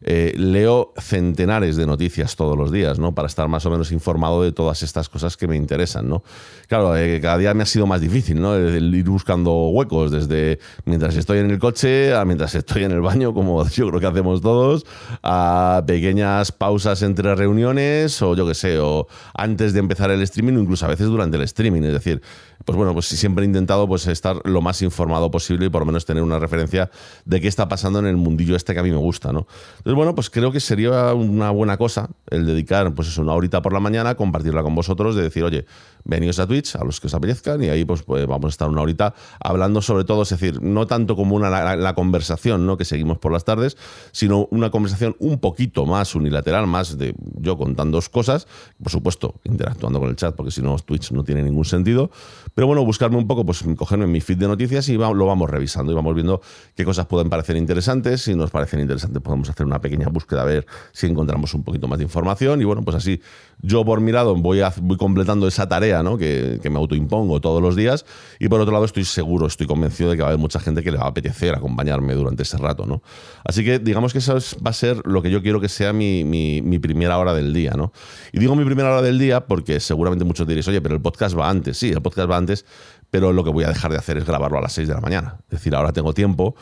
eh, 0.06 0.34
leo 0.36 0.94
centenares 0.98 1.76
de 1.76 1.86
noticias 1.86 2.36
todos 2.36 2.58
los 2.58 2.72
días, 2.72 3.00
¿no? 3.00 3.16
Para 3.16 3.28
estar 3.28 3.48
más 3.48 3.66
o 3.66 3.70
menos 3.72 3.92
informado 3.92 4.44
de 4.44 4.52
todas 4.52 4.84
estas 4.84 5.10
cosas 5.10 5.38
que 5.38 5.48
me 5.48 5.56
interesan, 5.56 6.10
¿no? 6.10 6.24
Claro, 6.68 6.96
eh, 6.98 7.20
cada 7.22 7.38
día 7.38 7.54
me 7.54 7.64
ha 7.64 7.66
sido 7.66 7.88
más 7.88 8.02
difícil, 8.02 8.42
¿no? 8.42 8.56
El 8.56 8.94
ir 8.94 9.10
buscando 9.10 9.70
huecos 9.70 10.12
desde 10.12 10.60
mientras 10.86 11.16
estoy 11.16 11.40
en 11.40 11.52
el 11.52 11.60
coche 11.60 12.14
a 12.14 12.26
mientras 12.26 12.56
estoy 12.56 12.84
en 12.84 12.92
el 12.92 13.02
baño, 13.02 13.34
como 13.34 13.68
yo 13.70 13.88
creo 13.90 14.00
que 14.00 14.08
hacemos 14.08 14.42
todos, 14.42 14.86
a 15.22 15.84
pequeñas 15.86 16.52
pausas 16.52 17.02
entre 17.02 17.36
reuniones 17.36 18.22
o 18.22 18.36
yo 18.36 18.48
qué 18.48 18.54
sé, 18.54 18.80
o 18.80 19.08
antes 19.34 19.74
de 19.74 19.80
empezar 19.80 20.12
el 20.12 20.22
streaming 20.22 20.58
o 20.58 20.60
incluso 20.60 20.86
a 20.86 20.90
veces 20.90 21.08
durante 21.08 21.38
el 21.38 21.44
streaming, 21.44 21.84
es 21.84 21.94
decir, 21.94 22.22
pues 22.66 22.78
bueno, 22.78 22.94
pues 22.94 23.08
siempre 23.08 23.44
he 23.44 23.48
intentado 23.48 23.88
pues 23.88 24.08
estar 24.08 24.38
lo 24.46 24.62
más 24.62 24.82
informado 24.82 25.30
posible 25.32 25.66
y 25.66 25.70
por 25.70 25.82
lo 25.82 25.86
menos 25.86 26.06
tener 26.06 26.24
una 26.24 26.40
referencia 26.40 26.90
de 27.26 27.42
qué 27.42 27.48
está 27.48 27.68
pasando 27.68 28.00
en 28.00 28.06
el 28.06 28.18
mundillo 28.18 28.56
este 28.56 28.74
que 28.74 28.80
a 28.80 28.84
mí 28.84 28.92
me 28.92 28.98
gusta, 28.98 29.32
¿no? 29.32 29.48
Bueno, 29.96 30.16
pues 30.16 30.30
creo 30.30 30.52
que 30.52 30.60
sería 30.60 31.14
una 31.14 31.52
buena 31.52 31.78
cosa 31.78 32.10
el 32.30 32.46
dedicar, 32.46 32.94
pues 32.94 33.18
una 33.18 33.34
horita 33.34 33.62
por 33.62 33.74
la 33.74 33.80
mañana, 33.80 34.16
compartirla 34.16 34.64
con 34.64 34.76
vosotros, 34.76 35.16
de 35.16 35.24
decir, 35.24 35.44
oye, 35.44 35.66
venidos 36.06 36.40
a 36.40 36.48
Twitch, 36.48 36.76
a 36.76 36.84
los 36.84 37.00
que 37.00 37.08
os 37.08 37.14
apetezcan, 37.14 37.64
y 37.64 37.70
ahí 37.70 37.86
pues, 37.86 38.04
pues, 38.04 38.26
vamos 38.28 38.46
a 38.46 38.50
estar 38.50 38.70
una 38.70 38.82
horita 38.82 39.14
hablando 39.40 39.82
sobre 39.82 40.04
todo, 40.04 40.24
es 40.24 40.30
decir, 40.30 40.62
no 40.62 40.88
tanto 40.88 41.16
como 41.16 41.36
una, 41.36 41.76
la, 41.76 41.94
conversación 41.96 42.66
¿no? 42.66 42.78
que 42.78 42.86
seguimos 42.86 43.20
por 43.20 43.32
las 43.32 43.46
tardes, 43.46 43.78
sino 44.12 44.48
una 44.52 44.70
conversación 44.72 45.16
un 45.20 45.40
poquito 45.40 45.86
más 45.86 46.16
unilateral, 46.16 46.68
más 46.68 46.98
de 46.98 47.16
yo 47.40 47.58
contando 47.58 48.00
cosas, 48.12 48.48
por 48.82 48.92
supuesto, 48.92 49.36
interactuando 49.44 50.00
con 50.00 50.10
el 50.10 50.16
chat, 50.16 50.36
porque 50.36 50.52
si 50.52 50.62
no, 50.62 50.78
Twitch 50.78 51.12
no 51.12 51.24
tiene 51.24 51.44
ningún 51.44 51.66
sentido, 51.66 52.10
pero 52.54 52.68
bueno, 52.68 52.84
buscarme 52.84 53.18
un 53.18 53.28
poco, 53.28 53.46
pues 53.46 53.64
cogerme 53.78 54.08
mi 54.08 54.20
feed 54.20 54.38
de 54.38 54.48
noticias 54.48 54.90
y 54.90 54.98
lo 54.98 55.26
vamos 55.26 55.50
revisando 55.50 55.92
y 55.92 55.96
vamos 55.96 56.16
viendo 56.16 56.42
qué 56.76 56.84
cosas 56.84 57.06
pueden 57.06 57.30
parecer 57.30 57.56
interesantes, 57.56 58.22
si 58.24 58.36
nos 58.36 58.52
parecen 58.52 58.80
interesantes 58.80 59.22
podemos 59.22 59.50
hacer 59.50 59.66
una 59.66 59.73
pequeña 59.80 60.08
búsqueda 60.10 60.42
a 60.42 60.46
ver 60.46 60.66
si 60.92 61.08
encontramos 61.08 61.54
un 61.54 61.64
poquito 61.64 61.88
más 61.88 61.98
de 62.00 62.04
información 62.04 62.62
y 62.62 62.66
bueno, 62.66 62.84
pues 62.84 62.98
así 62.98 63.22
yo 63.62 63.86
por 63.86 64.02
mi 64.02 64.12
lado 64.12 64.36
voy, 64.36 64.62
voy 64.82 64.98
completando 64.98 65.48
esa 65.48 65.68
tarea 65.68 66.04
¿no? 66.04 66.18
que, 66.18 66.60
me 66.64 66.78
autoimpongo 66.78 67.40
todos 67.40 67.62
los 67.62 67.76
días 67.76 68.06
y 68.40 68.50
por 68.50 68.60
otro 68.60 68.74
lado 68.74 68.86
estoy 68.86 69.06
seguro, 69.06 69.48
estoy 69.48 69.68
convencido 69.68 70.10
de 70.10 70.18
que 70.18 70.22
va 70.22 70.30
a 70.30 70.32
haber 70.32 70.40
mucha 70.40 70.60
gente 70.60 70.84
que 70.84 70.92
le 70.92 70.98
va 70.98 71.06
a 71.06 71.10
apetecer 71.10 71.56
acompañarme 71.56 72.14
durante 72.14 72.44
ese 72.44 72.58
rato. 72.58 72.86
¿no? 72.86 73.02
Así 73.46 73.64
que 73.64 73.80
digamos 73.80 74.12
que 74.12 74.20
eso 74.20 74.38
va 74.66 74.72
a 74.72 74.74
ser 74.74 75.02
lo 75.06 75.22
que 75.22 75.32
yo 75.32 75.42
quiero 75.42 75.62
que 75.62 75.70
sea 75.70 75.94
mi, 75.94 76.24
mi, 76.24 76.62
mi, 76.62 76.80
primera 76.80 77.18
hora 77.18 77.34
del 77.34 77.54
día. 77.54 77.72
¿no? 77.72 77.94
Y 78.32 78.40
digo 78.40 78.56
mi 78.56 78.66
primera 78.66 78.90
hora 78.90 79.02
del 79.02 79.18
día 79.18 79.46
porque 79.46 79.80
seguramente 79.80 80.26
muchos 80.26 80.48
diréis, 80.48 80.68
oye, 80.68 80.82
pero 80.82 80.96
el 80.96 81.02
podcast 81.02 81.38
va 81.38 81.50
antes. 81.50 81.78
Sí, 81.78 81.90
el 81.90 82.02
podcast 82.02 82.30
va 82.30 82.38
antes, 82.38 82.66
pero 83.10 83.32
lo 83.32 83.44
que 83.44 83.52
voy 83.52 83.64
a 83.64 83.68
dejar 83.68 83.92
de 83.92 83.98
hacer 83.98 84.18
es 84.18 84.26
grabarlo 84.26 84.58
a 84.58 84.62
las 84.62 84.74
6 84.74 84.88
de 84.88 84.94
la 84.94 85.02
mañana. 85.02 85.38
Es 85.46 85.60
decir, 85.60 85.76
ahora 85.76 85.94
tengo 85.94 86.14
tiempo 86.14 86.56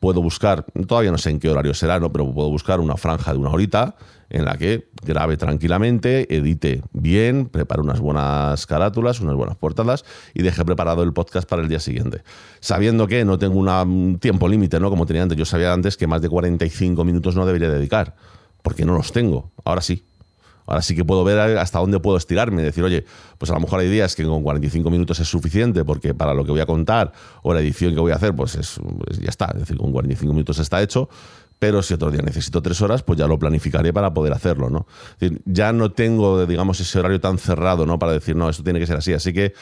puedo 0.00 0.22
buscar, 0.22 0.64
todavía 0.86 1.10
no 1.10 1.18
sé 1.18 1.30
en 1.30 1.40
qué 1.40 1.48
horario 1.48 1.74
será, 1.74 1.98
¿no? 1.98 2.12
pero 2.12 2.32
puedo 2.32 2.50
buscar 2.50 2.80
una 2.80 2.96
franja 2.96 3.32
de 3.32 3.38
una 3.38 3.50
horita 3.50 3.96
en 4.28 4.44
la 4.44 4.56
que 4.56 4.88
grabe 5.04 5.36
tranquilamente, 5.36 6.34
edite 6.34 6.82
bien, 6.92 7.46
prepare 7.46 7.80
unas 7.80 8.00
buenas 8.00 8.66
carátulas, 8.66 9.20
unas 9.20 9.36
buenas 9.36 9.56
portadas 9.56 10.04
y 10.34 10.42
deje 10.42 10.64
preparado 10.64 11.02
el 11.02 11.12
podcast 11.12 11.48
para 11.48 11.62
el 11.62 11.68
día 11.68 11.80
siguiente. 11.80 12.22
Sabiendo 12.60 13.06
que 13.06 13.24
no 13.24 13.38
tengo 13.38 13.58
un 13.58 14.18
tiempo 14.18 14.48
límite, 14.48 14.80
¿no? 14.80 14.90
Como 14.90 15.06
tenía 15.06 15.22
antes, 15.22 15.38
yo 15.38 15.44
sabía 15.44 15.72
antes 15.72 15.96
que 15.96 16.06
más 16.06 16.22
de 16.22 16.28
45 16.28 17.04
minutos 17.04 17.36
no 17.36 17.46
debería 17.46 17.70
dedicar, 17.70 18.16
porque 18.62 18.84
no 18.84 18.94
los 18.94 19.12
tengo. 19.12 19.52
Ahora 19.64 19.80
sí. 19.80 20.04
Ahora 20.66 20.82
sí 20.82 20.94
que 20.94 21.04
puedo 21.04 21.24
ver 21.24 21.38
hasta 21.58 21.78
dónde 21.78 22.00
puedo 22.00 22.16
estirarme, 22.16 22.62
decir, 22.62 22.84
oye, 22.84 23.04
pues 23.38 23.50
a 23.50 23.54
lo 23.54 23.60
mejor 23.60 23.80
hay 23.80 23.88
días 23.88 24.14
que 24.16 24.24
con 24.24 24.42
45 24.42 24.90
minutos 24.90 25.20
es 25.20 25.28
suficiente 25.28 25.84
porque 25.84 26.14
para 26.14 26.34
lo 26.34 26.44
que 26.44 26.50
voy 26.50 26.60
a 26.60 26.66
contar 26.66 27.12
o 27.42 27.54
la 27.54 27.60
edición 27.60 27.94
que 27.94 28.00
voy 28.00 28.12
a 28.12 28.16
hacer, 28.16 28.34
pues, 28.34 28.56
es, 28.56 28.78
pues 29.04 29.18
ya 29.18 29.30
está, 29.30 29.46
es 29.54 29.60
decir, 29.60 29.76
con 29.76 29.92
45 29.92 30.32
minutos 30.32 30.58
está 30.58 30.82
hecho, 30.82 31.08
pero 31.58 31.82
si 31.82 31.94
otro 31.94 32.10
día 32.10 32.20
necesito 32.22 32.60
tres 32.60 32.82
horas, 32.82 33.02
pues 33.02 33.18
ya 33.18 33.26
lo 33.26 33.38
planificaré 33.38 33.92
para 33.92 34.12
poder 34.12 34.32
hacerlo, 34.32 34.68
¿no? 34.68 34.86
ya 35.46 35.72
no 35.72 35.90
tengo, 35.90 36.44
digamos, 36.46 36.80
ese 36.80 36.98
horario 36.98 37.20
tan 37.20 37.38
cerrado, 37.38 37.86
¿no? 37.86 37.98
Para 37.98 38.12
decir, 38.12 38.36
no, 38.36 38.50
esto 38.50 38.62
tiene 38.62 38.78
que 38.78 38.86
ser 38.86 38.96
así. 38.96 39.14
Así 39.14 39.32
que 39.32 39.54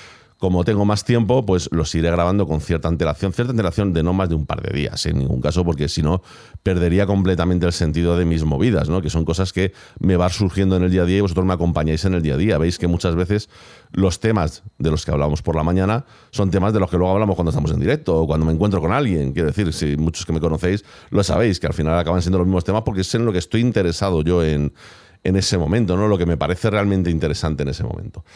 como 0.44 0.62
tengo 0.62 0.84
más 0.84 1.06
tiempo, 1.06 1.46
pues 1.46 1.70
los 1.72 1.94
iré 1.94 2.10
grabando 2.10 2.46
con 2.46 2.60
cierta 2.60 2.86
antelación, 2.86 3.32
cierta 3.32 3.52
antelación 3.52 3.94
de 3.94 4.02
no 4.02 4.12
más 4.12 4.28
de 4.28 4.34
un 4.34 4.44
par 4.44 4.60
de 4.60 4.78
días, 4.78 5.06
en 5.06 5.16
ningún 5.16 5.40
caso, 5.40 5.64
porque 5.64 5.88
si 5.88 6.02
no, 6.02 6.20
perdería 6.62 7.06
completamente 7.06 7.64
el 7.64 7.72
sentido 7.72 8.18
de 8.18 8.26
mis 8.26 8.44
movidas, 8.44 8.90
¿no? 8.90 9.00
Que 9.00 9.08
son 9.08 9.24
cosas 9.24 9.54
que 9.54 9.72
me 10.00 10.18
van 10.18 10.28
surgiendo 10.28 10.76
en 10.76 10.82
el 10.82 10.90
día 10.90 11.00
a 11.00 11.06
día 11.06 11.16
y 11.16 11.20
vosotros 11.22 11.46
me 11.46 11.54
acompañáis 11.54 12.04
en 12.04 12.12
el 12.12 12.20
día 12.20 12.34
a 12.34 12.36
día. 12.36 12.58
Veis 12.58 12.76
que 12.76 12.86
muchas 12.88 13.14
veces 13.14 13.48
los 13.92 14.20
temas 14.20 14.64
de 14.76 14.90
los 14.90 15.06
que 15.06 15.12
hablamos 15.12 15.40
por 15.40 15.56
la 15.56 15.62
mañana 15.62 16.04
son 16.30 16.50
temas 16.50 16.74
de 16.74 16.80
los 16.80 16.90
que 16.90 16.98
luego 16.98 17.14
hablamos 17.14 17.36
cuando 17.36 17.48
estamos 17.48 17.70
en 17.70 17.80
directo 17.80 18.14
o 18.14 18.26
cuando 18.26 18.44
me 18.44 18.52
encuentro 18.52 18.82
con 18.82 18.92
alguien. 18.92 19.32
Quiero 19.32 19.48
decir, 19.48 19.72
si 19.72 19.96
muchos 19.96 20.26
que 20.26 20.34
me 20.34 20.40
conocéis 20.40 20.84
lo 21.08 21.24
sabéis, 21.24 21.58
que 21.58 21.68
al 21.68 21.72
final 21.72 21.98
acaban 21.98 22.20
siendo 22.20 22.36
los 22.36 22.46
mismos 22.46 22.64
temas 22.64 22.82
porque 22.82 23.00
es 23.00 23.14
en 23.14 23.24
lo 23.24 23.32
que 23.32 23.38
estoy 23.38 23.62
interesado 23.62 24.20
yo 24.20 24.44
en, 24.44 24.74
en 25.22 25.36
ese 25.36 25.56
momento, 25.56 25.96
¿no? 25.96 26.06
Lo 26.06 26.18
que 26.18 26.26
me 26.26 26.36
parece 26.36 26.68
realmente 26.68 27.10
interesante 27.10 27.62
en 27.62 27.70
ese 27.70 27.82
momento. 27.82 28.26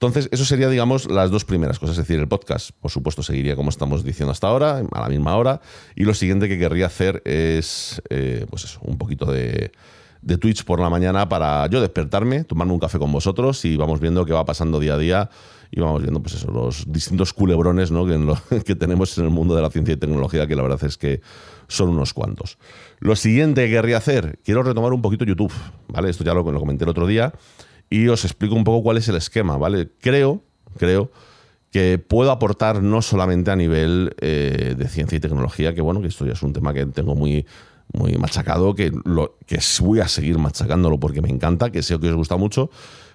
Entonces, 0.00 0.30
eso 0.32 0.46
sería, 0.46 0.70
digamos, 0.70 1.10
las 1.10 1.30
dos 1.30 1.44
primeras 1.44 1.78
cosas. 1.78 1.98
Es 1.98 2.06
decir, 2.08 2.18
el 2.18 2.26
podcast, 2.26 2.70
por 2.80 2.90
supuesto, 2.90 3.22
seguiría 3.22 3.54
como 3.54 3.68
estamos 3.68 4.02
diciendo 4.02 4.32
hasta 4.32 4.46
ahora, 4.46 4.82
a 4.92 5.00
la 5.00 5.08
misma 5.10 5.36
hora. 5.36 5.60
Y 5.94 6.04
lo 6.04 6.14
siguiente 6.14 6.48
que 6.48 6.58
querría 6.58 6.86
hacer 6.86 7.20
es, 7.26 8.00
eh, 8.08 8.46
pues 8.48 8.64
eso, 8.64 8.80
un 8.82 8.96
poquito 8.96 9.26
de, 9.30 9.72
de 10.22 10.38
Twitch 10.38 10.64
por 10.64 10.80
la 10.80 10.88
mañana 10.88 11.28
para 11.28 11.66
yo 11.66 11.82
despertarme, 11.82 12.44
tomarme 12.44 12.72
un 12.72 12.78
café 12.78 12.98
con 12.98 13.12
vosotros 13.12 13.62
y 13.66 13.76
vamos 13.76 14.00
viendo 14.00 14.24
qué 14.24 14.32
va 14.32 14.46
pasando 14.46 14.80
día 14.80 14.94
a 14.94 14.98
día 14.98 15.30
y 15.70 15.80
vamos 15.80 16.00
viendo 16.00 16.22
pues 16.22 16.34
eso, 16.34 16.50
los 16.50 16.90
distintos 16.90 17.34
culebrones 17.34 17.90
¿no? 17.90 18.06
que, 18.06 18.74
tenemos 18.76 19.18
en 19.18 19.24
el 19.24 19.30
mundo 19.30 19.54
de 19.54 19.60
la 19.60 19.68
ciencia 19.68 19.92
y 19.92 19.98
tecnología, 19.98 20.46
que 20.46 20.56
la 20.56 20.62
verdad 20.62 20.82
es 20.82 20.96
que 20.96 21.20
son 21.68 21.90
unos 21.90 22.14
cuantos. 22.14 22.56
Lo 23.00 23.16
siguiente 23.16 23.66
que 23.66 23.72
querría 23.72 23.98
hacer, 23.98 24.38
quiero 24.42 24.62
retomar 24.62 24.94
un 24.94 25.02
poquito 25.02 25.26
YouTube, 25.26 25.52
¿vale? 25.88 26.08
Esto 26.08 26.24
ya 26.24 26.32
lo, 26.32 26.50
lo 26.50 26.58
comenté 26.58 26.84
el 26.84 26.90
otro 26.90 27.06
día 27.06 27.34
y 27.90 28.06
os 28.08 28.24
explico 28.24 28.54
un 28.54 28.64
poco 28.64 28.84
cuál 28.84 28.96
es 28.96 29.08
el 29.08 29.16
esquema, 29.16 29.58
¿vale? 29.58 29.90
Creo, 30.00 30.42
creo 30.78 31.10
que 31.72 31.98
puedo 31.98 32.30
aportar 32.30 32.82
no 32.82 33.02
solamente 33.02 33.50
a 33.50 33.56
nivel 33.56 34.14
eh, 34.20 34.74
de 34.78 34.88
ciencia 34.88 35.16
y 35.16 35.20
tecnología, 35.20 35.74
que 35.74 35.80
bueno, 35.80 36.00
que 36.00 36.06
esto 36.08 36.24
ya 36.24 36.32
es 36.32 36.42
un 36.42 36.52
tema 36.52 36.72
que 36.72 36.86
tengo 36.86 37.14
muy, 37.14 37.46
muy 37.92 38.16
machacado, 38.16 38.74
que, 38.74 38.92
que 39.46 39.58
voy 39.80 40.00
a 40.00 40.08
seguir 40.08 40.38
machacándolo 40.38 40.98
porque 40.98 41.20
me 41.20 41.28
encanta, 41.28 41.70
que 41.70 41.82
sé 41.82 41.98
que 41.98 42.08
os 42.08 42.16
gusta 42.16 42.36
mucho, 42.36 42.70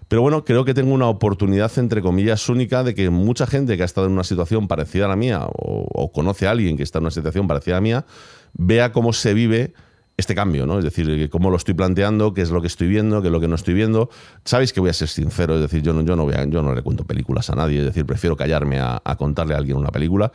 pero 0.07 0.21
bueno, 0.21 0.45
creo 0.45 0.65
que 0.65 0.73
tengo 0.73 0.93
una 0.93 1.07
oportunidad, 1.07 1.71
entre 1.77 2.01
comillas, 2.01 2.47
única 2.47 2.83
de 2.83 2.93
que 2.93 3.09
mucha 3.09 3.47
gente 3.47 3.75
que 3.75 3.83
ha 3.83 3.85
estado 3.85 4.07
en 4.07 4.13
una 4.13 4.23
situación 4.23 4.67
parecida 4.67 5.05
a 5.05 5.07
la 5.07 5.15
mía 5.15 5.45
o, 5.45 5.87
o 5.89 6.11
conoce 6.11 6.47
a 6.47 6.51
alguien 6.51 6.77
que 6.77 6.83
está 6.83 6.99
en 6.99 7.05
una 7.05 7.11
situación 7.11 7.47
parecida 7.47 7.75
a 7.75 7.77
la 7.77 7.81
mía, 7.81 8.05
vea 8.53 8.91
cómo 8.91 9.13
se 9.13 9.33
vive 9.33 9.73
este 10.17 10.33
cambio, 10.33 10.65
¿no? 10.65 10.79
Es 10.79 10.85
decir, 10.85 11.29
cómo 11.29 11.49
lo 11.49 11.57
estoy 11.57 11.73
planteando, 11.73 12.33
qué 12.33 12.41
es 12.41 12.49
lo 12.49 12.61
que 12.61 12.67
estoy 12.67 12.87
viendo, 12.87 13.21
qué 13.21 13.27
es 13.27 13.31
lo 13.31 13.41
que 13.41 13.47
no 13.47 13.55
estoy 13.55 13.73
viendo. 13.73 14.09
Sabéis 14.45 14.71
que 14.71 14.79
voy 14.79 14.89
a 14.89 14.93
ser 14.93 15.09
sincero, 15.09 15.55
es 15.55 15.61
decir, 15.61 15.81
yo 15.81 15.93
no, 15.93 16.01
yo 16.03 16.15
no, 16.15 16.23
voy 16.23 16.33
yo 16.49 16.61
no 16.61 16.73
le 16.73 16.81
cuento 16.81 17.03
películas 17.03 17.49
a 17.49 17.55
nadie, 17.55 17.79
es 17.79 17.85
decir, 17.85 18.05
prefiero 18.05 18.37
callarme 18.37 18.79
a, 18.79 19.01
contarle 19.17 19.55
a 19.55 19.57
alguien 19.57 19.77
una 19.77 19.89
película. 19.89 20.31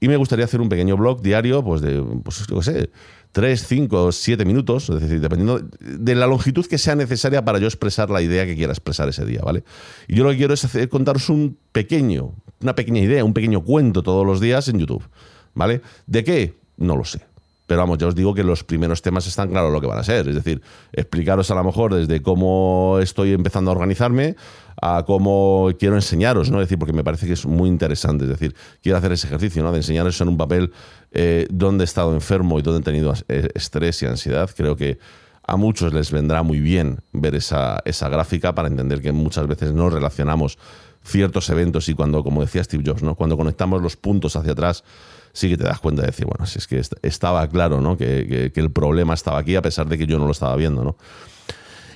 Y 0.00 0.08
me 0.08 0.16
gustaría 0.16 0.46
hacer 0.46 0.60
un 0.60 0.68
pequeño 0.68 0.96
blog 0.96 1.20
diario, 1.20 1.62
pues 1.62 1.82
de, 1.82 2.02
pues 2.24 2.44
yo 2.46 2.56
qué 2.56 2.62
sé, 2.62 2.90
3, 3.32 3.66
5, 3.66 4.12
7 4.12 4.44
minutos, 4.44 4.88
es 4.88 5.00
decir, 5.00 5.20
dependiendo 5.20 5.60
de 5.80 6.14
la 6.14 6.26
longitud 6.26 6.66
que 6.66 6.78
sea 6.78 6.96
necesaria 6.96 7.44
para 7.44 7.58
yo 7.58 7.66
expresar 7.66 8.10
la 8.10 8.22
idea 8.22 8.46
que 8.46 8.56
quiera 8.56 8.72
expresar 8.72 9.08
ese 9.08 9.24
día, 9.26 9.42
¿vale? 9.44 9.62
Y 10.08 10.16
yo 10.16 10.24
lo 10.24 10.30
que 10.30 10.38
quiero 10.38 10.54
es 10.54 10.64
hacer, 10.64 10.88
contaros 10.88 11.28
un 11.28 11.56
pequeño, 11.70 12.34
una 12.60 12.74
pequeña 12.74 13.00
idea, 13.00 13.24
un 13.24 13.34
pequeño 13.34 13.62
cuento 13.62 14.02
todos 14.02 14.26
los 14.26 14.40
días 14.40 14.68
en 14.68 14.78
YouTube, 14.78 15.04
¿vale? 15.54 15.82
¿De 16.06 16.24
qué? 16.24 16.54
No 16.78 16.96
lo 16.96 17.04
sé 17.04 17.29
pero 17.70 17.82
vamos, 17.82 17.98
ya 17.98 18.08
os 18.08 18.16
digo 18.16 18.34
que 18.34 18.42
los 18.42 18.64
primeros 18.64 19.00
temas 19.00 19.28
están 19.28 19.48
claros 19.50 19.72
lo 19.72 19.80
que 19.80 19.86
van 19.86 20.00
a 20.00 20.02
ser. 20.02 20.26
Es 20.26 20.34
decir, 20.34 20.60
explicaros 20.92 21.52
a 21.52 21.54
lo 21.54 21.62
mejor 21.62 21.94
desde 21.94 22.20
cómo 22.20 22.98
estoy 23.00 23.32
empezando 23.32 23.70
a 23.70 23.74
organizarme 23.74 24.34
a 24.82 25.04
cómo 25.06 25.70
quiero 25.78 25.94
enseñaros, 25.94 26.50
¿no? 26.50 26.60
Es 26.60 26.66
decir, 26.66 26.80
porque 26.80 26.92
me 26.92 27.04
parece 27.04 27.28
que 27.28 27.34
es 27.34 27.46
muy 27.46 27.68
interesante. 27.68 28.24
Es 28.24 28.30
decir, 28.30 28.56
quiero 28.82 28.98
hacer 28.98 29.12
ese 29.12 29.28
ejercicio, 29.28 29.62
¿no? 29.62 29.70
De 29.70 29.76
enseñaros 29.76 30.20
en 30.20 30.26
un 30.26 30.36
papel 30.36 30.72
eh, 31.12 31.46
dónde 31.48 31.84
he 31.84 31.86
estado 31.86 32.12
enfermo 32.12 32.58
y 32.58 32.62
dónde 32.62 32.80
he 32.80 32.82
tenido 32.82 33.14
eh, 33.28 33.50
estrés 33.54 34.02
y 34.02 34.06
ansiedad. 34.06 34.50
Creo 34.56 34.74
que 34.74 34.98
a 35.46 35.56
muchos 35.56 35.94
les 35.94 36.10
vendrá 36.10 36.42
muy 36.42 36.58
bien 36.58 37.02
ver 37.12 37.36
esa, 37.36 37.80
esa 37.84 38.08
gráfica 38.08 38.52
para 38.52 38.66
entender 38.66 39.00
que 39.00 39.12
muchas 39.12 39.46
veces 39.46 39.72
no 39.72 39.90
relacionamos 39.90 40.58
ciertos 41.04 41.48
eventos 41.50 41.88
y 41.88 41.94
cuando, 41.94 42.24
como 42.24 42.40
decía 42.40 42.64
Steve 42.64 42.82
Jobs, 42.84 43.04
¿no? 43.04 43.14
cuando 43.14 43.36
conectamos 43.36 43.80
los 43.80 43.96
puntos 43.96 44.34
hacia 44.34 44.52
atrás, 44.52 44.82
sí 45.32 45.48
que 45.48 45.56
te 45.56 45.64
das 45.64 45.80
cuenta 45.80 46.02
de 46.02 46.08
decir, 46.08 46.26
bueno, 46.26 46.46
si 46.46 46.58
es 46.58 46.66
que 46.66 46.80
estaba 47.02 47.46
claro, 47.48 47.80
¿no? 47.80 47.96
Que, 47.96 48.52
el 48.54 48.70
problema 48.70 49.14
estaba 49.14 49.38
aquí 49.38 49.56
a 49.56 49.62
pesar 49.62 49.88
de 49.88 49.98
que 49.98 50.06
yo 50.06 50.18
no 50.18 50.26
lo 50.26 50.32
estaba 50.32 50.56
viendo, 50.56 50.84
¿no? 50.84 50.96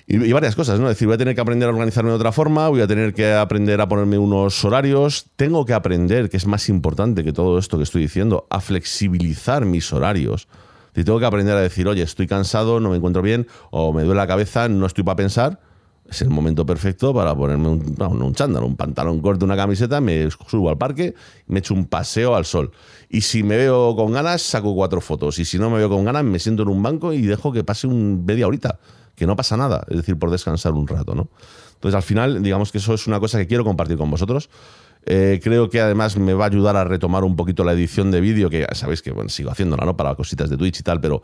Y, 0.07 0.33
varias 0.33 0.55
cosas, 0.55 0.79
¿no? 0.79 0.87
Es 0.87 0.97
decir, 0.97 1.07
voy 1.09 1.15
a 1.15 1.19
tener 1.19 1.35
que 1.35 1.41
aprender 1.41 1.69
a 1.69 1.73
organizarme 1.73 2.11
de 2.11 2.17
otra 2.17 2.31
forma, 2.31 2.69
voy 2.69 2.83
a 2.83 2.87
tener 2.87 3.15
que 3.15 3.33
aprender 3.33 3.81
a 3.81 3.89
ponerme 3.89 4.19
unos 4.19 4.63
horarios, 4.65 5.27
tengo 5.37 5.65
que 5.65 5.73
aprender, 5.73 6.29
que 6.29 6.37
es 6.37 6.47
más 6.47 6.69
importante 6.69 7.25
que 7.25 7.33
todo 7.33 7.59
esto 7.59 7.79
que 7.79 7.85
estoy 7.85 8.03
diciendo, 8.03 8.47
a 8.51 8.61
flexibilizar 8.61 9.65
mis 9.65 9.93
horarios. 9.93 10.47
Si 10.95 11.05
tengo 11.05 11.19
que 11.19 11.27
aprender 11.27 11.57
a 11.57 11.61
decir, 11.61 11.89
oye, 11.89 12.03
estoy 12.03 12.27
cansado, 12.27 12.81
no 12.81 12.91
me 12.91 12.97
encuentro 12.97 13.23
bien, 13.23 13.47
o 13.71 13.93
me 13.93 14.03
duele 14.03 14.21
la 14.21 14.27
cabeza, 14.27 14.69
no 14.69 14.87
estoy 14.87 15.05
para 15.05 15.17
pensar, 15.17 15.59
es 16.09 16.23
el 16.23 16.31
momento 16.31 16.67
perfecto 16.67 17.15
para 17.15 17.35
ponerme 17.35 17.69
un, 17.69 17.97
un 17.99 18.35
chándal, 18.35 18.65
un 18.65 18.77
pantalón 18.77 19.21
corto, 19.21 19.45
una 19.45 19.57
camiseta, 19.57 20.01
me 20.01 20.29
subo 20.31 20.69
al 20.69 20.79
parque 20.79 21.15
me 21.47 21.61
echo 21.61 21.75
un 21.75 21.87
paseo 21.87 22.35
al 22.35 22.45
sol. 22.45 22.73
Y 23.09 23.23
si 23.23 23.43
me 23.43 23.57
veo 23.57 23.95
con 23.97 24.13
ganas, 24.13 24.43
saco 24.43 24.75
cuatro 24.75 25.01
fotos. 25.01 25.39
Y 25.39 25.45
si 25.45 25.59
no 25.59 25.71
me 25.71 25.79
veo 25.79 25.89
con 25.89 26.05
ganas, 26.05 26.25
me 26.25 26.39
siento 26.39 26.63
en 26.63 26.69
un 26.69 26.83
banco 26.83 27.13
y 27.13 27.23
dejo 27.23 27.53
que 27.53 27.65
pase 27.65 27.87
un 27.87 28.25
media 28.25 28.47
horita, 28.47 28.79
que 29.15 29.27
no 29.27 29.37
pasa 29.37 29.57
nada, 29.57 29.85
es 29.89 29.97
decir, 29.97 30.19
por 30.19 30.31
descansar 30.31 30.73
un 30.73 30.87
rato, 30.87 31.15
¿no? 31.15 31.29
Entonces, 31.75 31.97
al 31.97 32.03
final, 32.03 32.43
digamos 32.43 32.73
que 32.73 32.79
eso 32.79 32.95
es 32.95 33.07
una 33.07 33.21
cosa 33.21 33.39
que 33.39 33.47
quiero 33.47 33.65
compartir 33.65 33.97
con 33.97 34.11
vosotros. 34.11 34.49
Eh, 35.07 35.39
creo 35.43 35.69
que 35.69 35.83
además 35.83 36.17
me 36.17 36.33
va 36.33 36.45
a 36.45 36.49
ayudar 36.49 36.77
a 36.77 36.85
retomar 36.85 37.25
un 37.25 37.37
poquito 37.37 37.63
la 37.63 37.73
edición 37.73 38.11
de 38.11 38.23
vídeo, 38.23 38.49
que 38.49 38.67
sabéis 38.73 39.03
que 39.03 39.13
sigo 39.29 39.51
haciéndola, 39.51 39.85
¿no? 39.85 39.97
Para 39.97 40.15
cositas 40.15 40.49
de 40.49 40.57
Twitch 40.57 40.81
y 40.81 40.83
tal, 40.83 41.01
pero 41.01 41.23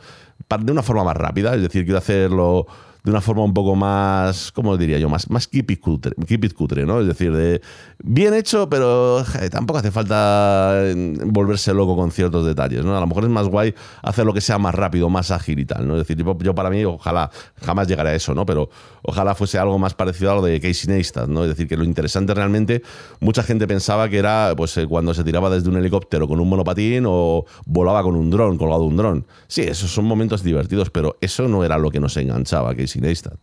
de 0.61 0.73
una 0.73 0.83
forma 0.83 1.03
más 1.03 1.17
rápida, 1.17 1.55
es 1.55 1.63
decir, 1.63 1.85
quiero 1.85 1.99
hacerlo 1.99 2.67
de 3.04 3.11
una 3.11 3.21
forma 3.21 3.45
un 3.45 3.54
poco 3.54 3.75
más, 3.75 4.52
¿cómo 4.52 4.76
diría 4.76 4.99
yo? 4.99 5.09
Más, 5.09 5.30
más 5.30 5.47
keep, 5.49 5.71
it 5.71 5.80
cutre, 5.80 6.12
keep 6.26 6.45
it 6.45 6.54
cutre, 6.54 6.85
¿no? 6.85 7.00
Es 7.00 7.07
decir, 7.07 7.33
de 7.33 7.61
bien 8.02 8.35
hecho, 8.35 8.69
pero 8.69 9.25
tampoco 9.50 9.78
hace 9.78 9.90
falta 9.90 10.83
volverse 11.25 11.73
loco 11.75 11.97
con 11.97 12.11
ciertos 12.11 12.47
detalles, 12.47 12.85
¿no? 12.85 12.97
A 12.97 13.00
lo 13.00 13.07
mejor 13.07 13.25
es 13.25 13.30
más 13.30 13.49
guay 13.49 13.75
hacer 14.02 14.26
lo 14.26 14.35
que 14.35 14.40
sea 14.40 14.59
más 14.59 14.75
rápido, 14.75 15.09
más 15.09 15.30
ágil 15.30 15.59
y 15.59 15.64
tal, 15.64 15.87
¿no? 15.87 15.97
Es 15.97 16.07
decir, 16.07 16.25
yo, 16.42 16.54
para 16.54 16.71
mí, 16.71 16.85
ojalá, 16.85 17.30
jamás 17.62 17.88
llegaré 17.88 18.11
a 18.11 18.14
eso, 18.14 18.35
¿no? 18.35 18.45
Pero 18.47 18.71
ojalá 19.02 19.35
fuese 19.35 19.59
algo 19.59 19.78
más 19.78 19.95
parecido 19.95 20.33
a 20.33 20.35
lo 20.35 20.42
de 20.42 20.61
Casey 20.61 20.92
Neistat, 20.92 21.28
¿no? 21.28 21.42
Es 21.45 21.50
decir, 21.50 21.66
que 21.66 21.76
lo 21.76 21.85
interesante 21.85 22.35
realmente, 22.35 22.83
mucha 23.21 23.42
gente 23.42 23.66
pensaba 23.66 24.09
que 24.09 24.19
era 24.19 24.54
pues 24.57 24.76
eh, 24.76 24.87
cuando 24.87 25.14
se 25.14 25.25
tiraba 25.25 25.50
desde 25.50 25.69
un 25.69 25.76
helicóptero 25.76 26.28
con 26.28 26.40
un 26.40 26.49
monopatín 26.49 27.04
o 27.07 27.45
volaba 27.66 28.02
con 28.02 28.16
un 28.16 28.30
dron, 28.30 28.59
colgado 28.59 28.85
un 28.85 28.97
dron. 28.97 29.26
Sí, 29.47 29.62
esos 29.62 29.90
son 29.90 30.04
momentos 30.04 30.42
divertidos, 30.42 30.90
pero 30.90 31.16
eso 31.21 31.49
no 31.49 31.64
era 31.64 31.78
lo 31.78 31.90
que 31.90 32.00
nos 32.00 32.16
enganchaba, 32.16 32.75
Casey 32.75 32.89
Neistat 32.99 33.38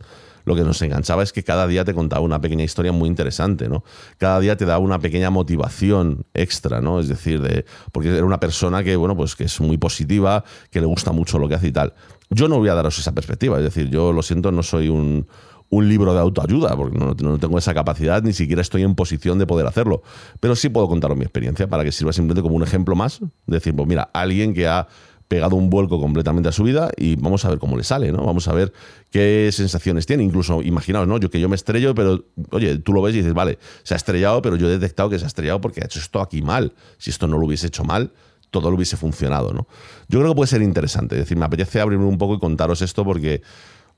lo 0.48 0.56
que 0.56 0.64
nos 0.64 0.80
enganchaba 0.82 1.22
es 1.22 1.32
que 1.32 1.44
cada 1.44 1.66
día 1.68 1.84
te 1.84 1.94
contaba 1.94 2.22
una 2.22 2.40
pequeña 2.40 2.64
historia 2.64 2.90
muy 2.90 3.08
interesante, 3.08 3.68
¿no? 3.68 3.84
Cada 4.16 4.40
día 4.40 4.56
te 4.56 4.64
daba 4.64 4.78
una 4.78 4.98
pequeña 4.98 5.30
motivación 5.30 6.26
extra, 6.34 6.80
¿no? 6.80 6.98
Es 6.98 7.08
decir, 7.08 7.40
de, 7.40 7.66
porque 7.92 8.08
era 8.08 8.24
una 8.24 8.40
persona 8.40 8.82
que, 8.82 8.96
bueno, 8.96 9.14
pues 9.16 9.36
que 9.36 9.44
es 9.44 9.60
muy 9.60 9.76
positiva, 9.76 10.42
que 10.70 10.80
le 10.80 10.86
gusta 10.86 11.12
mucho 11.12 11.38
lo 11.38 11.48
que 11.48 11.54
hace 11.54 11.68
y 11.68 11.72
tal. 11.72 11.94
Yo 12.30 12.48
no 12.48 12.58
voy 12.58 12.68
a 12.70 12.74
daros 12.74 12.98
esa 12.98 13.12
perspectiva, 13.12 13.58
es 13.58 13.64
decir, 13.64 13.90
yo 13.90 14.12
lo 14.12 14.22
siento, 14.22 14.50
no 14.50 14.62
soy 14.62 14.88
un, 14.88 15.26
libro 15.70 16.14
de 16.14 16.20
autoayuda, 16.20 16.74
porque 16.76 16.98
no, 16.98 17.14
no, 17.20 17.38
tengo 17.38 17.58
esa 17.58 17.74
capacidad, 17.74 18.22
ni 18.22 18.32
siquiera 18.32 18.62
estoy 18.62 18.82
en 18.84 18.94
posición 18.94 19.38
de 19.38 19.46
poder 19.46 19.66
hacerlo. 19.66 20.02
Pero 20.40 20.56
sí 20.56 20.70
puedo 20.70 20.88
contaros 20.88 21.18
mi 21.18 21.24
experiencia 21.24 21.68
para 21.68 21.84
que 21.84 21.92
sirva 21.92 22.14
simplemente 22.14 22.40
como 22.40 22.56
un 22.56 22.62
ejemplo 22.62 22.96
más. 22.96 23.20
De 23.20 23.56
decir, 23.56 23.76
pues 23.76 23.86
mira, 23.86 24.08
alguien 24.14 24.54
que 24.54 24.66
ha 24.66 24.88
pegado 25.28 25.56
un 25.56 25.68
vuelco 25.68 26.00
completamente 26.00 26.48
a 26.48 26.52
su 26.52 26.64
vida 26.64 26.90
y 26.96 27.16
vamos 27.16 27.44
a 27.44 27.50
ver 27.50 27.58
cómo 27.58 27.76
le 27.76 27.84
sale, 27.84 28.10
¿no? 28.10 28.24
Vamos 28.24 28.48
a 28.48 28.54
ver 28.54 28.72
qué 29.10 29.50
sensaciones 29.52 30.06
tiene. 30.06 30.24
Incluso, 30.24 30.62
imaginaos, 30.62 31.06
¿no? 31.06 31.18
Yo 31.18 31.30
que 31.30 31.38
yo 31.38 31.48
me 31.48 31.54
estrello, 31.54 31.94
pero, 31.94 32.24
oye, 32.50 32.78
tú 32.78 32.94
lo 32.94 33.02
ves 33.02 33.14
y 33.14 33.18
dices, 33.18 33.34
vale, 33.34 33.58
se 33.82 33.94
ha 33.94 33.98
estrellado, 33.98 34.40
pero 34.40 34.56
yo 34.56 34.66
he 34.68 34.70
detectado 34.70 35.10
que 35.10 35.18
se 35.18 35.24
ha 35.24 35.28
estrellado 35.28 35.60
porque 35.60 35.82
ha 35.82 35.84
hecho 35.84 36.00
esto 36.00 36.20
aquí 36.20 36.40
mal. 36.40 36.72
Si 36.96 37.10
esto 37.10 37.28
no 37.28 37.38
lo 37.38 37.46
hubiese 37.46 37.66
hecho 37.66 37.84
mal, 37.84 38.10
todo 38.50 38.70
lo 38.70 38.76
hubiese 38.76 38.96
funcionado, 38.96 39.52
¿no? 39.52 39.66
Yo 40.08 40.20
creo 40.20 40.32
que 40.32 40.36
puede 40.36 40.48
ser 40.48 40.62
interesante. 40.62 41.14
Es 41.16 41.20
decir, 41.20 41.36
me 41.36 41.44
apetece 41.44 41.80
abrirme 41.80 42.06
un 42.06 42.16
poco 42.16 42.34
y 42.34 42.38
contaros 42.38 42.80
esto 42.80 43.04
porque, 43.04 43.42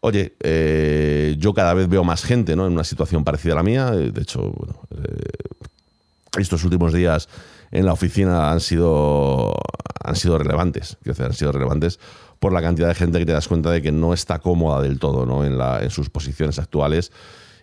oye, 0.01 0.35
eh, 0.41 1.37
yo 1.39 1.55
cada 1.55 1.75
vez 1.75 1.89
veo 1.89 2.03
más 2.03 2.25
gente, 2.25 2.57
¿no? 2.57 2.67
En 2.67 2.73
una 2.73 2.85
situación 2.85 3.23
parecida 3.23 3.53
a 3.53 3.57
la 3.57 3.63
mía. 3.63 3.93
De 3.93 4.21
hecho, 4.21 4.51
bueno, 4.51 4.81
eh, 4.91 6.41
estos 6.41 6.65
últimos 6.65 6.93
días 6.93 7.29
en 7.71 7.87
la 7.87 7.93
oficina 7.93 8.50
han 8.50 8.61
sido, 8.61 9.55
han 10.03 10.17
sido 10.17 10.39
relevantes. 10.39 10.99
han 11.07 11.33
sido 11.33 11.53
relevantes 11.53 12.00
por 12.39 12.53
la 12.53 12.62
cantidad 12.62 12.89
de 12.89 12.95
gente 12.95 13.19
que 13.19 13.27
te 13.27 13.33
das 13.33 13.49
cuenta 13.49 13.71
de 13.71 13.83
que 13.83 13.93
no 13.93 14.12
está 14.15 14.39
cómoda 14.39 14.81
del 14.81 14.99
todo 14.99 15.27
¿no? 15.27 15.45
en, 15.45 15.59
la, 15.59 15.83
en 15.83 15.91
sus 15.91 16.09
posiciones 16.11 16.59
actuales 16.59 17.12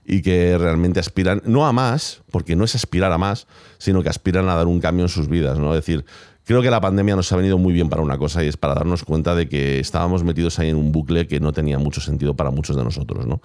y 0.05 0.21
que 0.21 0.57
realmente 0.57 1.01
aspiran, 1.01 1.41
no 1.45 1.67
a 1.67 1.73
más, 1.73 2.21
porque 2.31 2.55
no 2.55 2.63
es 2.63 2.75
aspirar 2.75 3.11
a 3.11 3.17
más, 3.17 3.47
sino 3.77 4.01
que 4.03 4.09
aspiran 4.09 4.47
a 4.47 4.55
dar 4.55 4.67
un 4.67 4.79
cambio 4.79 5.03
en 5.03 5.09
sus 5.09 5.27
vidas. 5.27 5.59
¿no? 5.59 5.73
Es 5.73 5.79
decir, 5.79 6.05
creo 6.45 6.61
que 6.61 6.71
la 6.71 6.79
pandemia 6.79 7.15
nos 7.17 7.29
ha 7.33 7.35
venido 7.35 7.57
muy 7.57 7.73
bien 7.73 7.89
para 7.89 8.01
una 8.01 8.17
cosa 8.17 8.41
y 8.43 8.47
es 8.47 8.55
para 8.55 8.75
darnos 8.75 9.03
cuenta 9.03 9.35
de 9.35 9.49
que 9.49 9.79
estábamos 9.79 10.23
metidos 10.23 10.59
ahí 10.59 10.69
en 10.69 10.77
un 10.77 10.93
bucle 10.93 11.27
que 11.27 11.41
no 11.41 11.51
tenía 11.51 11.77
mucho 11.77 11.99
sentido 11.99 12.35
para 12.35 12.51
muchos 12.51 12.77
de 12.77 12.85
nosotros. 12.85 13.25
¿no? 13.25 13.41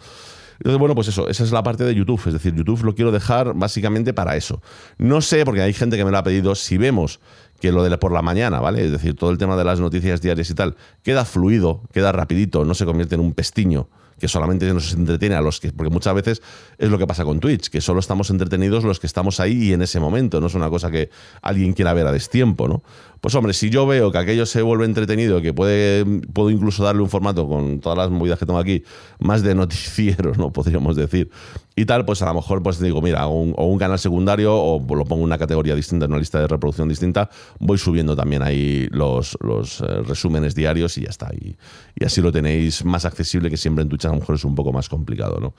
Entonces, 0.59 0.79
bueno, 0.79 0.95
pues 0.95 1.09
eso, 1.09 1.29
esa 1.29 1.45
es 1.45 1.53
la 1.53 1.63
parte 1.63 1.85
de 1.85 1.95
YouTube. 1.95 2.23
Es 2.27 2.33
decir, 2.33 2.55
YouTube 2.55 2.83
lo 2.85 2.95
quiero 2.95 3.13
dejar 3.13 3.55
básicamente 3.55 4.13
para 4.13 4.37
eso. 4.37 4.63
No 4.99 5.21
sé, 5.21 5.45
porque 5.45 5.63
hay 5.63 5.73
gente 5.73 5.97
que 5.97 6.05
me 6.05 6.11
lo 6.11 6.19
ha 6.19 6.23
pedido, 6.23 6.55
si 6.55 6.79
vemos 6.79 7.21
que 7.61 7.71
lo 7.71 7.85
de 7.85 7.97
por 7.97 8.13
la 8.13 8.23
mañana, 8.23 8.61
¿vale? 8.61 8.85
Es 8.85 8.91
decir, 8.91 9.15
todo 9.15 9.31
el 9.31 9.39
tema 9.39 9.57
de 9.57 9.65
las 9.65 9.79
noticias 9.79 10.21
diarias 10.21 10.51
y 10.51 10.55
tal, 10.55 10.77
queda 11.03 11.25
fluido, 11.25 11.83
queda 11.93 12.11
rapidito, 12.11 12.65
no 12.65 12.75
se 12.75 12.85
convierte 12.85 13.15
en 13.15 13.21
un 13.21 13.35
pestiño 13.35 13.89
que 14.23 14.29
solamente 14.29 14.73
nos 14.73 14.93
entretiene 14.93 15.35
a 15.35 15.41
los 15.41 15.59
que. 15.59 15.73
Porque 15.73 15.91
muchas 15.91 16.15
veces 16.15 16.43
es 16.79 16.91
lo 16.91 16.97
que 16.97 17.09
pasa 17.09 17.25
con 17.25 17.41
Twitch, 17.41 17.71
que 17.71 17.81
solo 17.81 17.99
estamos 17.99 18.31
entretenidos 18.31 18.85
los 18.85 19.01
que 19.01 19.09
estamos 19.09 19.41
ahí 19.41 19.71
y 19.71 19.73
en 19.73 19.83
ese 19.83 19.99
momento. 19.99 20.41
No 20.41 20.47
es 20.47 20.55
una 20.55 20.71
cosa 20.71 20.93
que 20.93 21.11
alguien 21.41 21.73
quiera 21.73 21.93
ver 21.93 22.07
a 22.07 22.13
destiempo, 22.13 22.69
¿no? 22.69 22.85
Pues 23.23 23.37
hombre, 23.37 23.53
si 23.53 23.71
yo 23.71 23.87
veo 23.87 24.11
que 24.11 24.19
aquello 24.19 24.47
se 24.47 24.63
vuelve 24.63 24.85
entretenido, 24.85 25.41
que 25.41 25.55
puede, 25.55 26.05
puedo 26.33 26.51
incluso 26.51 26.83
darle 26.83 27.03
un 27.03 27.09
formato 27.09 27.47
con 27.47 27.79
todas 27.79 27.97
las 27.97 28.11
movidas 28.11 28.37
que 28.37 28.47
tengo 28.47 28.59
aquí, 28.59 28.83
más 29.21 29.45
de 29.45 29.55
noticieros, 29.55 30.39
¿no? 30.39 30.53
Podríamos 30.53 30.97
decir. 30.97 31.31
Y 31.77 31.85
tal, 31.85 32.05
pues 32.05 32.21
a 32.23 32.27
lo 32.27 32.35
mejor 32.35 32.65
pues 32.65 32.81
digo, 32.81 33.01
mira, 33.01 33.29
o 33.29 33.41
un, 33.41 33.79
canal 33.79 34.01
secundario 34.01 34.53
o 34.53 34.85
lo 34.97 35.05
pongo 35.05 35.21
en 35.21 35.27
una 35.27 35.39
categoría 35.39 35.77
distinta, 35.77 36.07
en 36.07 36.11
una 36.11 36.19
lista 36.19 36.41
de 36.41 36.49
reproducción 36.49 36.89
distinta, 36.89 37.31
voy 37.61 37.79
subiendo 37.79 38.17
también 38.17 38.43
ahí 38.43 38.89
los, 38.91 39.39
los 39.41 39.83
eh, 39.83 40.03
resúmenes 40.05 40.57
diarios 40.57 40.99
y 40.99 41.03
ya 41.03 41.11
está. 41.11 41.31
Y, 41.33 41.57
y 41.95 42.05
así 42.05 42.21
lo 42.21 42.33
tenéis 42.33 42.85
más 42.85 43.05
accesible 43.05 43.51
que 43.51 43.57
siempre 43.57 43.83
en 43.83 43.89
Twitch 43.89 44.05
a 44.07 44.09
lo 44.09 44.17
mejor 44.17 44.35
es 44.35 44.45
un 44.45 44.57
poco 44.57 44.73
más 44.73 44.89
complicado, 44.89 45.39
¿no? 45.39 45.55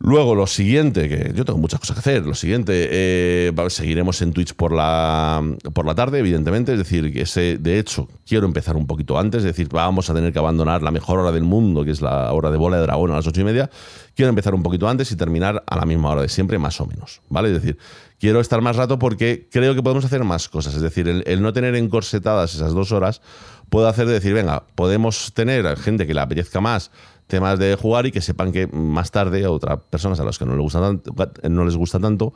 Luego, 0.00 0.36
lo 0.36 0.46
siguiente, 0.46 1.08
que 1.08 1.32
yo 1.34 1.44
tengo 1.44 1.58
muchas 1.58 1.80
cosas 1.80 1.96
que 1.96 2.00
hacer, 2.00 2.24
lo 2.24 2.34
siguiente, 2.34 2.88
eh, 2.90 3.52
seguiremos 3.68 4.22
en 4.22 4.32
Twitch 4.32 4.54
por 4.54 4.72
la, 4.72 5.42
por 5.72 5.86
la 5.86 5.94
tarde, 5.96 6.20
evidentemente, 6.20 6.72
es 6.72 6.78
decir, 6.78 7.12
que 7.12 7.58
de 7.58 7.78
hecho, 7.80 8.06
quiero 8.24 8.46
empezar 8.46 8.76
un 8.76 8.86
poquito 8.86 9.18
antes, 9.18 9.38
es 9.38 9.46
decir, 9.46 9.68
vamos 9.68 10.08
a 10.08 10.14
tener 10.14 10.32
que 10.32 10.38
abandonar 10.38 10.82
la 10.82 10.92
mejor 10.92 11.18
hora 11.18 11.32
del 11.32 11.42
mundo, 11.42 11.84
que 11.84 11.90
es 11.90 12.00
la 12.00 12.32
hora 12.32 12.52
de 12.52 12.56
bola 12.56 12.76
de 12.76 12.84
dragón 12.84 13.10
a 13.10 13.16
las 13.16 13.26
ocho 13.26 13.40
y 13.40 13.44
media, 13.44 13.70
quiero 14.14 14.28
empezar 14.28 14.54
un 14.54 14.62
poquito 14.62 14.88
antes 14.88 15.10
y 15.10 15.16
terminar 15.16 15.64
a 15.66 15.76
la 15.76 15.84
misma 15.84 16.10
hora 16.10 16.22
de 16.22 16.28
siempre, 16.28 16.58
más 16.58 16.80
o 16.80 16.86
menos, 16.86 17.20
¿vale? 17.28 17.48
Es 17.48 17.54
decir, 17.54 17.76
quiero 18.20 18.40
estar 18.40 18.60
más 18.60 18.76
rato 18.76 19.00
porque 19.00 19.48
creo 19.50 19.74
que 19.74 19.82
podemos 19.82 20.04
hacer 20.04 20.22
más 20.22 20.48
cosas, 20.48 20.76
es 20.76 20.82
decir, 20.82 21.08
el, 21.08 21.42
no 21.42 21.52
tener 21.52 21.74
encorsetadas 21.74 22.54
esas 22.54 22.72
dos 22.72 22.92
horas 22.92 23.20
puede 23.68 23.88
hacer 23.88 24.06
de 24.06 24.14
decir, 24.14 24.32
venga, 24.32 24.64
podemos 24.74 25.32
tener 25.34 25.76
gente 25.76 26.06
que 26.06 26.14
le 26.14 26.20
apetezca 26.20 26.60
más, 26.60 26.90
temas 27.28 27.58
de 27.60 27.76
jugar 27.76 28.06
y 28.06 28.12
que 28.12 28.20
sepan 28.20 28.50
que 28.50 28.66
más 28.66 29.12
tarde 29.12 29.46
otras 29.46 29.78
personas 29.88 30.18
a 30.18 30.24
las 30.24 30.38
que 30.38 30.44
no 30.44 30.52
les 30.52 30.62
gusta 30.62 30.80
tanto, 30.80 31.14
no 31.48 31.64
les 31.64 31.76
gusta 31.76 32.00
tanto 32.00 32.34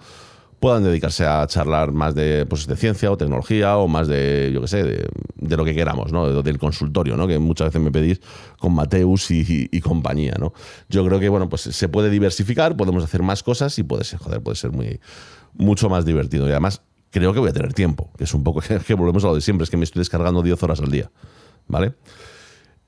puedan 0.62 0.84
dedicarse 0.84 1.26
a 1.26 1.44
charlar 1.48 1.90
más 1.90 2.14
de, 2.14 2.46
pues, 2.46 2.68
de 2.68 2.76
ciencia 2.76 3.10
o 3.10 3.16
tecnología 3.16 3.76
o 3.78 3.88
más 3.88 4.06
de, 4.06 4.52
yo 4.54 4.60
qué 4.60 4.68
sé, 4.68 4.84
de, 4.84 5.56
lo 5.56 5.64
que 5.64 5.74
queramos, 5.74 6.12
¿no? 6.12 6.40
del 6.40 6.56
consultorio, 6.56 7.16
¿no? 7.16 7.26
que 7.26 7.40
muchas 7.40 7.66
veces 7.66 7.82
me 7.82 7.90
pedís 7.90 8.20
con 8.60 8.72
Mateus 8.72 9.32
y, 9.32 9.80
compañía. 9.80 10.36
¿no? 10.38 10.52
Yo 10.88 11.04
creo 11.04 11.18
que 11.18 11.28
bueno, 11.28 11.48
pues 11.48 11.62
se 11.62 11.88
puede 11.88 12.10
diversificar, 12.10 12.76
podemos 12.76 13.02
hacer 13.02 13.24
más 13.24 13.42
cosas 13.42 13.76
y 13.80 13.82
puede 13.82 14.04
ser, 14.04 14.20
joder, 14.20 14.40
puede 14.40 14.54
ser 14.54 14.70
muy, 14.70 15.00
mucho 15.54 15.88
más 15.88 16.04
divertido. 16.04 16.46
Y 16.46 16.52
además 16.52 16.80
creo 17.10 17.32
que 17.32 17.40
voy 17.40 17.50
a 17.50 17.52
tener 17.52 17.74
tiempo, 17.74 18.12
que 18.16 18.22
es 18.22 18.32
un 18.32 18.44
poco 18.44 18.60
que, 18.86 18.94
volvemos 18.94 19.24
a 19.24 19.26
lo 19.26 19.34
de 19.34 19.40
siempre, 19.40 19.64
es 19.64 19.70
que 19.70 19.76
me 19.76 19.84
estoy 19.84 19.98
descargando 19.98 20.42
10 20.42 20.62
horas 20.62 20.80
al 20.80 20.92
día. 20.92 21.10
¿Vale? 21.66 21.94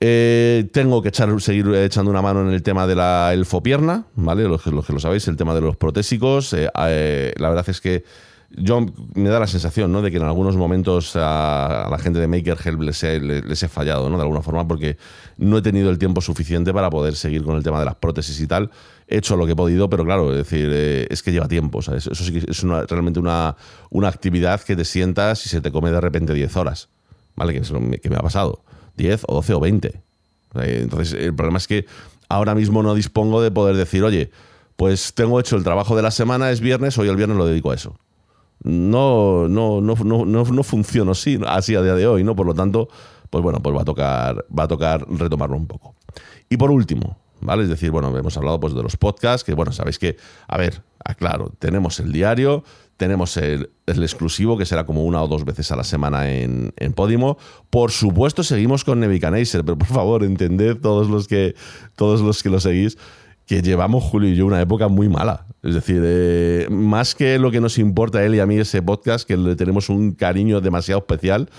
Eh, 0.06 0.68
tengo 0.70 1.00
que 1.00 1.08
echar, 1.08 1.40
seguir 1.40 1.66
echando 1.76 2.10
una 2.10 2.20
mano 2.20 2.42
en 2.42 2.52
el 2.52 2.62
tema 2.62 2.86
de 2.86 2.94
la 2.94 3.32
elfopierna, 3.32 4.04
¿vale? 4.16 4.44
Los, 4.44 4.62
que 4.62 4.70
lo 4.70 5.00
sabéis, 5.00 5.26
el 5.28 5.36
tema 5.38 5.54
de 5.54 5.62
los 5.62 5.78
protésicos. 5.78 6.52
Eh, 6.52 6.68
eh, 6.88 7.32
la 7.38 7.48
verdad 7.48 7.66
es 7.70 7.80
que 7.80 8.04
yo 8.50 8.84
me 9.14 9.30
da 9.30 9.40
la 9.40 9.46
sensación 9.46 9.92
¿no? 9.92 10.02
de 10.02 10.10
que 10.10 10.18
en 10.18 10.24
algunos 10.24 10.56
momentos 10.56 11.16
a, 11.16 11.88
la 11.90 11.98
gente 11.98 12.20
de 12.20 12.28
Maker 12.28 12.58
Help 12.62 12.82
les 12.82 13.02
he, 13.02 13.68
fallado, 13.68 14.10
¿no? 14.10 14.18
De 14.18 14.22
alguna 14.24 14.42
forma, 14.42 14.68
porque 14.68 14.98
no 15.38 15.56
he 15.56 15.62
tenido 15.62 15.88
el 15.88 15.96
tiempo 15.96 16.20
suficiente 16.20 16.74
para 16.74 16.90
poder 16.90 17.16
seguir 17.16 17.42
con 17.42 17.56
el 17.56 17.62
tema 17.62 17.78
de 17.78 17.86
las 17.86 17.94
prótesis 17.94 18.38
y 18.42 18.46
tal. 18.46 18.70
He 19.08 19.16
hecho 19.16 19.36
lo 19.36 19.46
que 19.46 19.52
he 19.52 19.56
podido, 19.56 19.88
pero 19.88 20.04
claro, 20.04 20.32
es 20.32 20.36
decir, 20.36 20.70
es 21.08 21.22
que 21.22 21.32
lleva 21.32 21.48
tiempo. 21.48 21.80
Eso 21.80 22.14
sí 22.14 22.30
que 22.30 22.50
es 22.50 22.62
realmente 22.62 23.20
una, 23.20 23.56
una 23.88 24.08
actividad 24.08 24.60
que 24.60 24.76
te 24.76 24.84
sientas 24.84 25.46
y 25.46 25.48
se 25.48 25.62
te 25.62 25.72
come 25.72 25.90
de 25.90 26.00
repente 26.02 26.34
10 26.34 26.54
horas, 26.58 26.90
¿vale? 27.36 27.54
Que, 27.54 27.60
es 27.60 27.70
lo 27.70 27.80
que 27.80 28.10
me 28.10 28.16
ha 28.16 28.22
pasado. 28.22 28.62
10 28.96 29.24
o 29.28 29.34
12 29.34 29.54
o 29.54 29.60
20. 29.60 30.00
Entonces, 30.54 31.14
el 31.14 31.34
problema 31.34 31.58
es 31.58 31.66
que 31.66 31.86
ahora 32.28 32.54
mismo 32.54 32.82
no 32.82 32.94
dispongo 32.94 33.42
de 33.42 33.50
poder 33.50 33.76
decir, 33.76 34.04
oye, 34.04 34.30
pues 34.76 35.14
tengo 35.14 35.40
hecho 35.40 35.56
el 35.56 35.64
trabajo 35.64 35.96
de 35.96 36.02
la 36.02 36.10
semana, 36.10 36.50
es 36.50 36.60
viernes, 36.60 36.96
hoy 36.98 37.08
el 37.08 37.16
viernes 37.16 37.36
lo 37.36 37.46
dedico 37.46 37.70
a 37.70 37.74
eso. 37.74 37.96
No, 38.62 39.48
no, 39.48 39.80
no, 39.80 39.94
no, 40.04 40.24
no, 40.24 40.62
funciona 40.62 41.12
así, 41.12 41.38
así 41.46 41.74
a 41.74 41.82
día 41.82 41.94
de 41.94 42.06
hoy, 42.06 42.24
¿no? 42.24 42.34
Por 42.34 42.46
lo 42.46 42.54
tanto, 42.54 42.88
pues 43.30 43.42
bueno, 43.42 43.60
pues 43.60 43.76
va 43.76 43.82
a 43.82 43.84
tocar, 43.84 44.46
va 44.56 44.64
a 44.64 44.68
tocar 44.68 45.06
retomarlo 45.08 45.56
un 45.56 45.66
poco. 45.66 45.94
Y 46.48 46.56
por 46.56 46.70
último, 46.70 47.18
¿vale? 47.44 47.62
Es 47.62 47.68
decir, 47.68 47.90
bueno, 47.90 48.16
hemos 48.16 48.36
hablado 48.36 48.58
pues 48.58 48.74
de 48.74 48.82
los 48.82 48.96
podcasts, 48.96 49.44
que 49.44 49.54
bueno, 49.54 49.72
sabéis 49.72 49.98
que, 49.98 50.16
a 50.48 50.58
ver, 50.58 50.82
aclaro, 51.04 51.52
tenemos 51.58 52.00
el 52.00 52.12
diario, 52.12 52.64
tenemos 52.96 53.36
el, 53.36 53.70
exclusivo, 53.86 54.56
que 54.58 54.66
será 54.66 54.84
como 54.84 55.04
una 55.04 55.22
o 55.22 55.28
dos 55.28 55.44
veces 55.44 55.70
a 55.70 55.76
la 55.76 55.84
semana 55.84 56.30
en, 56.30 56.72
en 56.76 56.92
Podimo. 56.92 57.38
Por 57.70 57.90
supuesto, 57.90 58.42
seguimos 58.42 58.84
con 58.84 59.00
Nebuchadnezzar, 59.00 59.64
pero 59.64 59.78
por 59.78 59.88
favor, 59.88 60.24
entended 60.24 60.78
todos 60.78 61.08
los 61.08 61.28
que, 61.28 61.54
todos 61.94 62.20
los 62.20 62.42
que 62.42 62.50
lo 62.50 62.60
seguís 62.60 62.96
que 63.46 63.60
llevamos 63.62 64.02
Julio 64.04 64.30
y 64.30 64.36
yo 64.36 64.46
una 64.46 64.60
época 64.60 64.88
muy 64.88 65.08
mala. 65.08 65.46
Es 65.62 65.74
decir, 65.74 66.00
eh, 66.04 66.66
más 66.70 67.14
que 67.14 67.38
lo 67.38 67.50
que 67.50 67.60
nos 67.60 67.78
importa 67.78 68.18
a 68.18 68.24
él 68.24 68.34
y 68.34 68.40
a 68.40 68.46
mí 68.46 68.56
ese 68.56 68.82
podcast, 68.82 69.26
que 69.26 69.36
le 69.36 69.56
tenemos 69.56 69.88
un 69.88 70.12
cariño 70.12 70.60
demasiado 70.60 71.00
especial, 71.00 71.50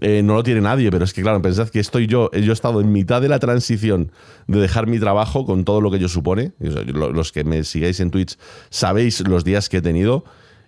eh, 0.00 0.22
no 0.22 0.34
lo 0.34 0.42
tiene 0.42 0.60
nadie, 0.60 0.90
pero 0.90 1.04
es 1.04 1.12
que 1.12 1.22
claro, 1.22 1.40
pensad 1.40 1.68
que 1.68 1.80
estoy 1.80 2.06
yo, 2.06 2.30
yo 2.32 2.52
he 2.52 2.52
estado 2.52 2.80
en 2.80 2.92
mitad 2.92 3.22
de 3.22 3.28
la 3.28 3.38
transición 3.38 4.12
de 4.46 4.60
dejar 4.60 4.86
mi 4.86 4.98
trabajo 4.98 5.46
con 5.46 5.64
todo 5.64 5.80
lo 5.80 5.90
que 5.90 5.96
ello 5.96 6.08
supone. 6.08 6.52
Los 6.58 7.32
que 7.32 7.44
me 7.44 7.64
sigáis 7.64 8.00
en 8.00 8.10
Twitch 8.10 8.36
sabéis 8.70 9.26
los 9.26 9.44
días 9.44 9.68
que 9.68 9.78
he 9.78 9.82
tenido 9.82 10.24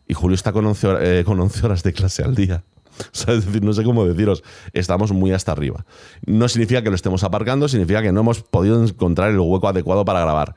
y 0.06 0.14
Julio 0.14 0.34
está 0.34 0.52
con 0.52 0.64
11, 0.64 0.88
eh, 1.00 1.24
horas, 1.62 1.82
de 1.82 1.92
clase 1.92 2.22
al 2.22 2.34
día. 2.34 2.64
es 3.12 3.26
decir, 3.26 3.62
no 3.62 3.72
sé 3.74 3.84
cómo 3.84 4.06
deciros, 4.06 4.42
estamos 4.72 5.12
muy 5.12 5.32
hasta 5.32 5.52
arriba. 5.52 5.84
No 6.26 6.48
significa 6.48 6.82
que 6.82 6.88
lo 6.88 6.96
estemos 6.96 7.22
aparcando, 7.22 7.68
significa 7.68 8.02
que 8.02 8.12
no 8.12 8.20
hemos 8.20 8.42
podido 8.42 8.82
encontrar 8.82 9.30
el 9.30 9.38
hueco 9.38 9.68
adecuado 9.68 10.04
para 10.04 10.20
grabar. 10.20 10.56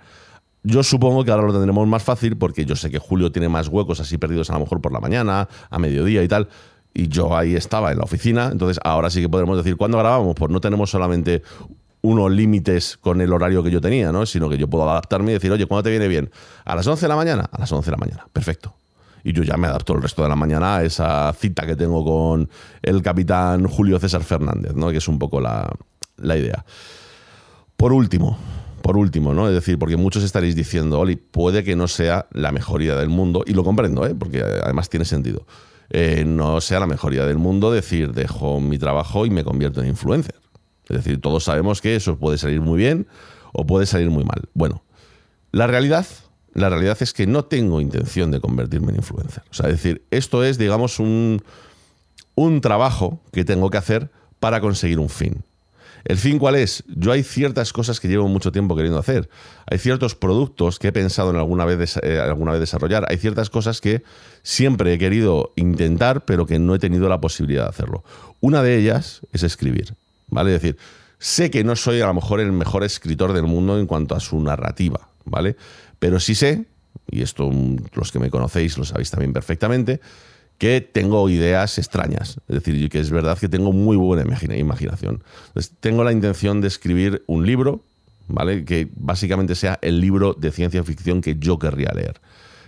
Yo 0.63 0.83
supongo 0.83 1.23
que 1.25 1.31
ahora 1.31 1.47
lo 1.47 1.53
tendremos 1.53 1.87
más 1.87 2.03
fácil 2.03 2.37
porque 2.37 2.65
yo 2.65 2.75
sé 2.75 2.91
que 2.91 2.99
Julio 2.99 3.31
tiene 3.31 3.49
más 3.49 3.67
huecos 3.67 3.99
así 3.99 4.17
perdidos 4.17 4.51
a 4.51 4.53
lo 4.53 4.59
mejor 4.59 4.79
por 4.79 4.93
la 4.93 4.99
mañana, 4.99 5.49
a 5.69 5.79
mediodía 5.79 6.23
y 6.23 6.27
tal. 6.27 6.49
Y 6.93 7.07
yo 7.07 7.35
ahí 7.35 7.55
estaba 7.55 7.91
en 7.91 7.99
la 7.99 8.03
oficina, 8.03 8.49
entonces 8.51 8.79
ahora 8.83 9.09
sí 9.09 9.21
que 9.21 9.29
podremos 9.29 9.57
decir, 9.57 9.77
¿cuándo 9.77 9.97
grabamos? 9.97 10.35
Pues 10.35 10.51
no 10.51 10.59
tenemos 10.59 10.89
solamente 10.89 11.41
unos 12.01 12.31
límites 12.31 12.97
con 12.97 13.21
el 13.21 13.31
horario 13.31 13.63
que 13.63 13.71
yo 13.71 13.79
tenía, 13.79 14.11
¿no? 14.11 14.25
Sino 14.25 14.49
que 14.49 14.57
yo 14.57 14.67
puedo 14.67 14.89
adaptarme 14.89 15.31
y 15.31 15.33
decir, 15.35 15.51
oye, 15.51 15.65
¿cuándo 15.67 15.83
te 15.83 15.89
viene 15.91 16.07
bien? 16.07 16.31
¿A 16.65 16.75
las 16.75 16.87
11 16.87 17.01
de 17.01 17.07
la 17.07 17.15
mañana? 17.15 17.49
A 17.51 17.59
las 17.59 17.71
11 17.71 17.85
de 17.85 17.91
la 17.91 17.97
mañana. 17.97 18.27
Perfecto 18.33 18.75
y 19.23 19.33
yo 19.33 19.43
ya 19.43 19.57
me 19.57 19.67
adapto 19.67 19.93
el 19.93 20.01
resto 20.01 20.23
de 20.23 20.29
la 20.29 20.35
mañana 20.35 20.77
a 20.77 20.83
esa 20.83 21.33
cita 21.33 21.65
que 21.65 21.75
tengo 21.75 22.03
con 22.03 22.49
el 22.81 23.01
capitán 23.01 23.67
Julio 23.67 23.99
César 23.99 24.23
Fernández, 24.23 24.73
¿no? 24.75 24.89
que 24.89 24.97
es 24.97 25.07
un 25.07 25.19
poco 25.19 25.39
la, 25.39 25.71
idea. 26.23 26.65
Por 27.77 27.93
último, 27.93 28.37
por 28.81 28.97
último, 28.97 29.33
¿no? 29.33 29.47
Es 29.47 29.53
decir, 29.53 29.77
porque 29.79 29.97
muchos 29.97 30.23
estaréis 30.23 30.55
diciendo, 30.55 30.99
Oli, 30.99 31.15
puede 31.15 31.63
que 31.63 31.75
no 31.75 31.87
sea 31.87 32.27
la 32.31 32.51
mejor 32.51 32.81
idea 32.81 32.95
del 32.95 33.09
mundo, 33.09 33.43
y 33.45 33.53
lo 33.53 33.63
comprendo, 33.63 34.05
¿eh? 34.05 34.15
porque 34.15 34.41
además 34.41 34.89
tiene 34.89 35.05
sentido. 35.05 35.45
Eh, 35.93 36.23
no 36.25 36.61
sea 36.61 36.79
la 36.79 36.87
mejor 36.87 37.13
idea 37.13 37.25
del 37.25 37.37
mundo 37.37 37.71
decir, 37.71 38.13
dejo 38.13 38.59
mi 38.59 38.77
trabajo 38.77 39.25
y 39.25 39.29
me 39.29 39.43
convierto 39.43 39.81
en 39.81 39.87
influencer. 39.87 40.35
Es 40.87 40.97
decir, 40.97 41.21
todos 41.21 41.43
sabemos 41.43 41.81
que 41.81 41.95
eso 41.95 42.17
puede 42.17 42.37
salir 42.37 42.61
muy 42.61 42.77
bien 42.77 43.07
o 43.53 43.65
puede 43.65 43.85
salir 43.85 44.09
muy 44.09 44.23
mal. 44.23 44.49
Bueno, 44.53 44.83
la 45.51 45.67
realidad 45.67 46.05
la 46.53 46.69
realidad 46.69 46.97
es 46.99 47.13
que 47.13 47.27
no 47.27 47.45
tengo 47.45 47.79
intención 47.79 48.31
de 48.31 48.41
convertirme 48.41 48.91
en 48.91 48.97
influencer. 48.97 49.43
O 49.49 49.53
sea, 49.53 49.67
es 49.67 49.73
decir, 49.73 50.05
esto 50.11 50.43
es, 50.43 50.57
digamos, 50.57 50.99
un, 50.99 51.41
un 52.35 52.61
trabajo 52.61 53.21
que 53.31 53.45
tengo 53.45 53.69
que 53.69 53.77
hacer 53.77 54.11
para 54.39 54.59
conseguir 54.59 54.99
un 54.99 55.09
fin. 55.09 55.43
¿El 56.05 56.17
fin 56.17 56.39
cuál 56.39 56.55
es? 56.55 56.83
Yo 56.87 57.11
hay 57.11 57.23
ciertas 57.23 57.73
cosas 57.73 57.99
que 57.99 58.07
llevo 58.07 58.27
mucho 58.27 58.51
tiempo 58.51 58.75
queriendo 58.75 58.99
hacer. 58.99 59.29
Hay 59.69 59.77
ciertos 59.77 60.15
productos 60.15 60.79
que 60.79 60.89
he 60.89 60.91
pensado 60.91 61.29
en 61.29 61.35
alguna 61.35 61.65
vez, 61.65 61.97
eh, 62.01 62.19
alguna 62.19 62.51
vez 62.51 62.59
desarrollar. 62.59 63.05
Hay 63.09 63.17
ciertas 63.17 63.49
cosas 63.49 63.81
que 63.81 64.03
siempre 64.43 64.93
he 64.93 64.97
querido 64.97 65.53
intentar, 65.55 66.25
pero 66.25 66.45
que 66.45 66.59
no 66.59 66.75
he 66.75 66.79
tenido 66.79 67.07
la 67.09 67.21
posibilidad 67.21 67.63
de 67.63 67.69
hacerlo. 67.69 68.03
Una 68.39 68.63
de 68.63 68.77
ellas 68.77 69.21
es 69.31 69.43
escribir. 69.43 69.95
¿Vale? 70.27 70.55
Es 70.55 70.61
decir, 70.61 70.77
sé 71.19 71.51
que 71.51 71.63
no 71.63 71.75
soy 71.75 72.01
a 72.01 72.07
lo 72.07 72.13
mejor 72.13 72.39
el 72.39 72.51
mejor 72.51 72.83
escritor 72.83 73.33
del 73.33 73.43
mundo 73.43 73.77
en 73.77 73.85
cuanto 73.85 74.15
a 74.15 74.19
su 74.19 74.39
narrativa. 74.41 75.09
¿Vale? 75.25 75.55
Pero 75.99 76.19
sí 76.19 76.33
sé, 76.33 76.65
y 77.09 77.21
esto 77.21 77.49
mm, 77.51 77.77
los 77.93 78.11
que 78.11 78.19
me 78.19 78.29
conocéis 78.29 78.77
lo 78.77 78.85
sabéis 78.85 79.11
también 79.11 79.33
perfectamente, 79.33 80.01
que 80.61 80.79
tengo 80.79 81.27
ideas 81.27 81.79
extrañas. 81.79 82.39
Es 82.47 82.63
decir, 82.63 82.87
que 82.87 82.99
es 82.99 83.09
verdad 83.09 83.35
que 83.35 83.49
tengo 83.49 83.73
muy 83.73 83.97
buena 83.97 84.21
imaginación. 84.55 85.23
Entonces, 85.47 85.73
tengo 85.79 86.03
la 86.03 86.11
intención 86.11 86.61
de 86.61 86.67
escribir 86.67 87.23
un 87.25 87.47
libro, 87.47 87.83
¿vale? 88.27 88.63
Que 88.63 88.87
básicamente 88.95 89.55
sea 89.55 89.79
el 89.81 89.99
libro 89.99 90.35
de 90.35 90.51
ciencia 90.51 90.83
ficción 90.83 91.21
que 91.21 91.35
yo 91.39 91.57
querría 91.57 91.91
leer. 91.95 92.21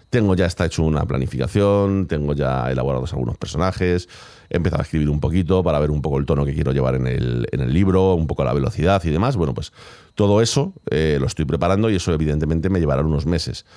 Tengo 0.10 0.36
ya 0.36 0.48
está 0.48 0.66
hecho 0.66 0.82
una 0.82 1.06
planificación, 1.06 2.08
tengo 2.08 2.34
ya 2.34 2.72
elaborados 2.72 3.14
algunos 3.14 3.38
personajes, 3.38 4.10
he 4.50 4.58
empezado 4.58 4.82
a 4.82 4.86
escribir 4.86 5.12
un 5.12 5.20
poquito 5.20 5.62
para 5.62 5.78
ver 5.78 5.92
un 5.92 6.02
poco 6.02 6.18
el 6.18 6.26
tono 6.26 6.46
que 6.46 6.56
quiero 6.56 6.72
llevar 6.72 6.96
en 6.96 7.06
el, 7.06 7.48
en 7.52 7.60
el 7.60 7.72
libro, 7.72 8.16
un 8.16 8.26
poco 8.26 8.44
la 8.44 8.54
velocidad 8.54 9.04
y 9.06 9.12
demás. 9.12 9.36
Bueno, 9.36 9.54
pues 9.54 9.72
todo 10.16 10.42
eso 10.42 10.74
eh, 10.90 11.18
lo 11.20 11.28
estoy 11.28 11.46
preparando 11.46 11.92
y 11.92 11.98
eso 11.98 12.12
evidentemente 12.12 12.72
me 12.72 12.80
llevará 12.80 13.04
unos 13.04 13.28
meses. 13.28 13.68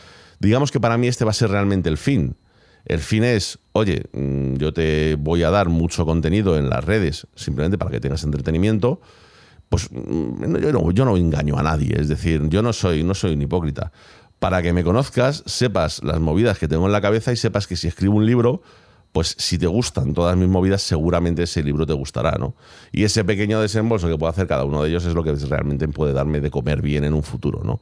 Digamos 0.40 0.72
que 0.72 0.81
para 0.81 0.96
mí 0.96 1.07
este 1.07 1.26
va 1.26 1.33
a 1.33 1.35
ser 1.35 1.50
realmente 1.50 1.90
el 1.90 1.98
fin. 1.98 2.35
El 2.87 3.01
fin 3.01 3.25
es, 3.25 3.59
oye, 3.72 4.05
mm, 4.12 4.55
yo 4.55 4.72
te 4.72 5.16
voy 5.16 5.42
a 5.42 5.51
dar 5.51 5.68
mucho 5.68 6.07
contenido 6.07 6.57
en 6.57 6.70
las 6.70 6.85
redes, 6.85 7.27
simplemente 7.35 7.77
para 7.77 7.90
que 7.90 8.01
tengas 8.01 8.22
entretenimiento. 8.22 9.01
Pues 9.68 9.90
mm, 9.90 10.92
yo 10.92 11.05
no, 11.05 11.16
engaño 11.16 11.59
a 11.59 11.64
nadie, 11.64 11.96
es 11.99 12.09
decir, 12.09 12.49
yo 12.49 12.62
no 12.62 12.72
soy, 12.72 13.03
no 13.03 13.14
soy 13.14 13.35
un 13.35 13.42
hipócrita. 13.42 13.90
Para 14.38 14.62
que 14.62 14.72
me 14.72 14.85
conozcas, 14.85 15.42
sepas 15.46 16.03
las 16.05 16.20
movidas 16.20 16.59
que 16.59 16.68
tengo 16.68 16.87
en 16.87 16.92
la 16.92 17.01
cabeza 17.01 17.33
y 17.33 17.37
sepas 17.37 17.66
que 17.66 17.75
si 17.75 17.88
escribo 17.88 18.16
un 18.16 18.27
libro, 18.27 18.62
pues 19.11 19.35
si 19.37 19.59
te 19.59 19.66
gustan 19.66 20.14
todas 20.14 20.37
mis 20.37 20.49
movidas, 20.49 20.83
seguramente 20.83 21.42
ese 21.42 21.64
libro 21.64 21.87
te 21.87 21.94
gustará, 21.94 22.37
¿no? 22.38 22.55
Y 22.92 23.03
ese 23.03 23.25
pequeño 23.25 23.61
desembolso 23.61 24.09
que 24.09 24.18
puede 24.18 24.31
hacer 24.31 24.46
cada 24.46 24.64
uno 24.64 24.83
de 24.83 24.90
ellos 24.90 25.05
es 25.07 25.14
lo 25.14 25.25
que 25.25 25.33
realmente 25.33 25.88
puede 25.88 26.12
darme 26.12 26.40
de 26.40 26.51
comer 26.51 26.83
bien 26.83 27.03
en 27.03 27.14
un 27.14 27.22
futuro, 27.25 27.62
¿no? 27.64 27.81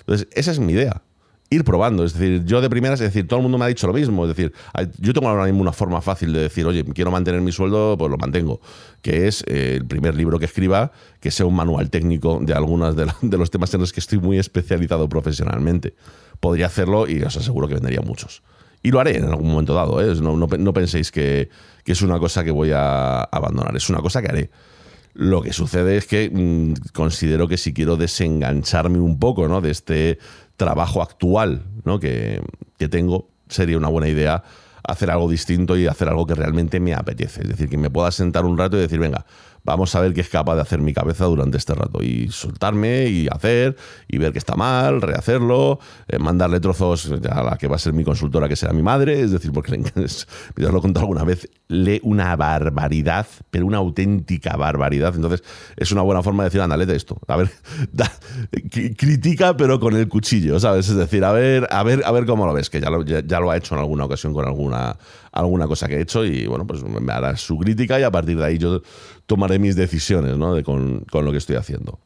Entonces, 0.00 0.26
esa 0.32 0.50
es 0.50 0.58
mi 0.58 0.72
idea 0.72 1.02
ir 1.50 1.64
probando. 1.64 2.04
Es 2.04 2.14
decir, 2.14 2.44
yo 2.44 2.60
de 2.60 2.70
primeras, 2.70 3.00
es 3.00 3.12
decir, 3.12 3.26
todo 3.26 3.40
el 3.40 3.42
mundo 3.42 3.58
me 3.58 3.64
ha 3.64 3.68
dicho 3.68 3.86
lo 3.88 3.92
mismo. 3.92 4.24
Es 4.24 4.36
decir, 4.36 4.52
yo 4.98 5.12
tengo 5.12 5.28
ahora 5.28 5.44
mismo 5.44 5.60
una 5.60 5.72
forma 5.72 6.00
fácil 6.00 6.32
de 6.32 6.42
decir, 6.42 6.64
oye, 6.64 6.84
quiero 6.84 7.10
mantener 7.10 7.40
mi 7.40 7.50
sueldo, 7.50 7.96
pues 7.98 8.10
lo 8.10 8.16
mantengo. 8.16 8.60
Que 9.02 9.26
es 9.26 9.42
eh, 9.48 9.74
el 9.74 9.86
primer 9.86 10.14
libro 10.14 10.38
que 10.38 10.44
escriba, 10.44 10.92
que 11.18 11.32
sea 11.32 11.46
un 11.46 11.56
manual 11.56 11.90
técnico 11.90 12.38
de 12.40 12.54
algunos 12.54 12.94
de, 12.94 13.36
los 13.36 13.50
temas 13.50 13.74
en 13.74 13.80
los 13.80 13.92
que 13.92 14.00
estoy 14.00 14.20
muy 14.20 14.38
especializado 14.38 15.08
profesionalmente. 15.08 15.94
Podría 16.38 16.66
hacerlo 16.66 17.08
y 17.08 17.20
os 17.22 17.36
aseguro 17.36 17.66
que 17.66 17.74
vendería 17.74 18.00
muchos. 18.00 18.42
Y 18.82 18.92
lo 18.92 19.00
haré 19.00 19.16
en 19.16 19.24
algún 19.24 19.50
momento 19.50 19.74
dado. 19.74 20.00
¿eh? 20.00 20.14
No, 20.22 20.36
no, 20.36 20.72
penséis 20.72 21.10
que, 21.10 21.50
que, 21.84 21.92
es 21.92 22.00
una 22.00 22.18
cosa 22.18 22.44
que 22.44 22.52
voy 22.52 22.70
a 22.72 23.22
abandonar. 23.24 23.76
Es 23.76 23.90
una 23.90 24.00
cosa 24.00 24.22
que 24.22 24.28
haré. 24.28 24.50
Lo 25.12 25.42
que 25.42 25.52
sucede 25.52 25.96
es 25.96 26.06
que 26.06 26.30
mm, 26.30 26.92
considero 26.92 27.48
que 27.48 27.56
si 27.56 27.74
quiero 27.74 27.96
desengancharme 27.96 29.00
un 29.00 29.18
poco 29.18 29.48
¿no? 29.48 29.60
de 29.60 29.70
este 29.70 30.18
trabajo 30.60 31.00
actual 31.00 31.62
¿no? 31.84 31.98
que, 31.98 32.42
que 32.78 32.86
tengo, 32.86 33.30
sería 33.48 33.78
una 33.78 33.88
buena 33.88 34.08
idea 34.08 34.44
hacer 34.86 35.10
algo 35.10 35.30
distinto 35.30 35.74
y 35.76 35.86
hacer 35.86 36.08
algo 36.08 36.26
que 36.26 36.34
realmente 36.34 36.80
me 36.80 36.92
apetece. 36.92 37.42
Es 37.42 37.48
decir, 37.48 37.70
que 37.70 37.78
me 37.78 37.88
pueda 37.88 38.10
sentar 38.10 38.44
un 38.44 38.58
rato 38.58 38.76
y 38.76 38.80
decir, 38.80 38.98
venga, 38.98 39.24
vamos 39.64 39.94
a 39.94 40.00
ver 40.00 40.12
qué 40.12 40.20
es 40.20 40.28
capaz 40.28 40.56
de 40.56 40.62
hacer 40.62 40.80
mi 40.80 40.92
cabeza 40.92 41.26
durante 41.26 41.56
este 41.56 41.74
rato 41.74 42.02
y 42.02 42.28
soltarme 42.30 43.06
y 43.06 43.28
hacer 43.30 43.76
y 44.08 44.18
ver 44.18 44.32
que 44.32 44.38
está 44.38 44.56
mal, 44.56 45.00
rehacerlo, 45.00 45.78
eh, 46.08 46.18
mandarle 46.18 46.60
trozos 46.60 47.10
a 47.30 47.42
la 47.42 47.56
que 47.56 47.68
va 47.68 47.76
a 47.76 47.78
ser 47.78 47.92
mi 47.92 48.04
consultora, 48.04 48.48
que 48.48 48.56
será 48.56 48.72
mi 48.72 48.82
madre, 48.82 49.20
es 49.20 49.30
decir, 49.30 49.52
porque 49.52 49.80
ya 50.56 50.70
lo 50.70 50.78
he 50.78 50.80
contado 50.80 51.06
alguna 51.06 51.24
vez, 51.24 51.48
lee 51.68 52.00
una 52.02 52.34
barbaridad, 52.36 53.26
pero 53.50 53.66
una 53.66 53.78
auténtica 53.78 54.56
barbaridad. 54.56 55.14
Entonces, 55.14 55.42
es 55.76 55.92
una 55.92 56.02
buena 56.02 56.22
forma 56.22 56.42
de 56.42 56.48
decir, 56.48 56.60
anda, 56.60 56.80
esto. 56.92 57.18
A 57.28 57.36
ver, 57.36 57.50
critica, 58.96 59.56
pero 59.56 59.78
con 59.78 59.94
el 59.96 60.08
cuchillo, 60.08 60.58
¿sabes? 60.58 60.88
Es 60.88 60.96
decir, 60.96 61.24
a 61.24 61.32
ver, 61.32 61.68
a 61.70 61.82
ver, 61.82 62.02
a 62.04 62.10
ver 62.10 62.26
cómo 62.26 62.46
lo 62.46 62.52
ves, 62.52 62.70
que 62.70 62.80
ya 62.80 62.90
lo, 62.90 63.02
ya 63.04 63.40
lo 63.40 63.50
ha 63.50 63.56
hecho 63.56 63.74
en 63.74 63.80
alguna 63.80 64.04
ocasión 64.04 64.32
con 64.32 64.46
alguna 64.46 64.96
alguna 65.32 65.66
cosa 65.66 65.86
que 65.88 65.96
he 65.96 66.00
hecho 66.00 66.24
y 66.24 66.46
bueno, 66.46 66.66
pues 66.66 66.82
me 66.82 67.12
hará 67.12 67.36
su 67.36 67.58
crítica 67.58 67.98
y 68.00 68.02
a 68.02 68.10
partir 68.10 68.36
de 68.36 68.44
ahí 68.44 68.58
yo 68.58 68.82
tomaré 69.26 69.58
mis 69.58 69.76
decisiones 69.76 70.36
¿no? 70.36 70.62
con, 70.62 71.04
lo 71.12 71.32
que 71.32 71.38
estoy 71.38 71.56
haciendo. 71.56 72.00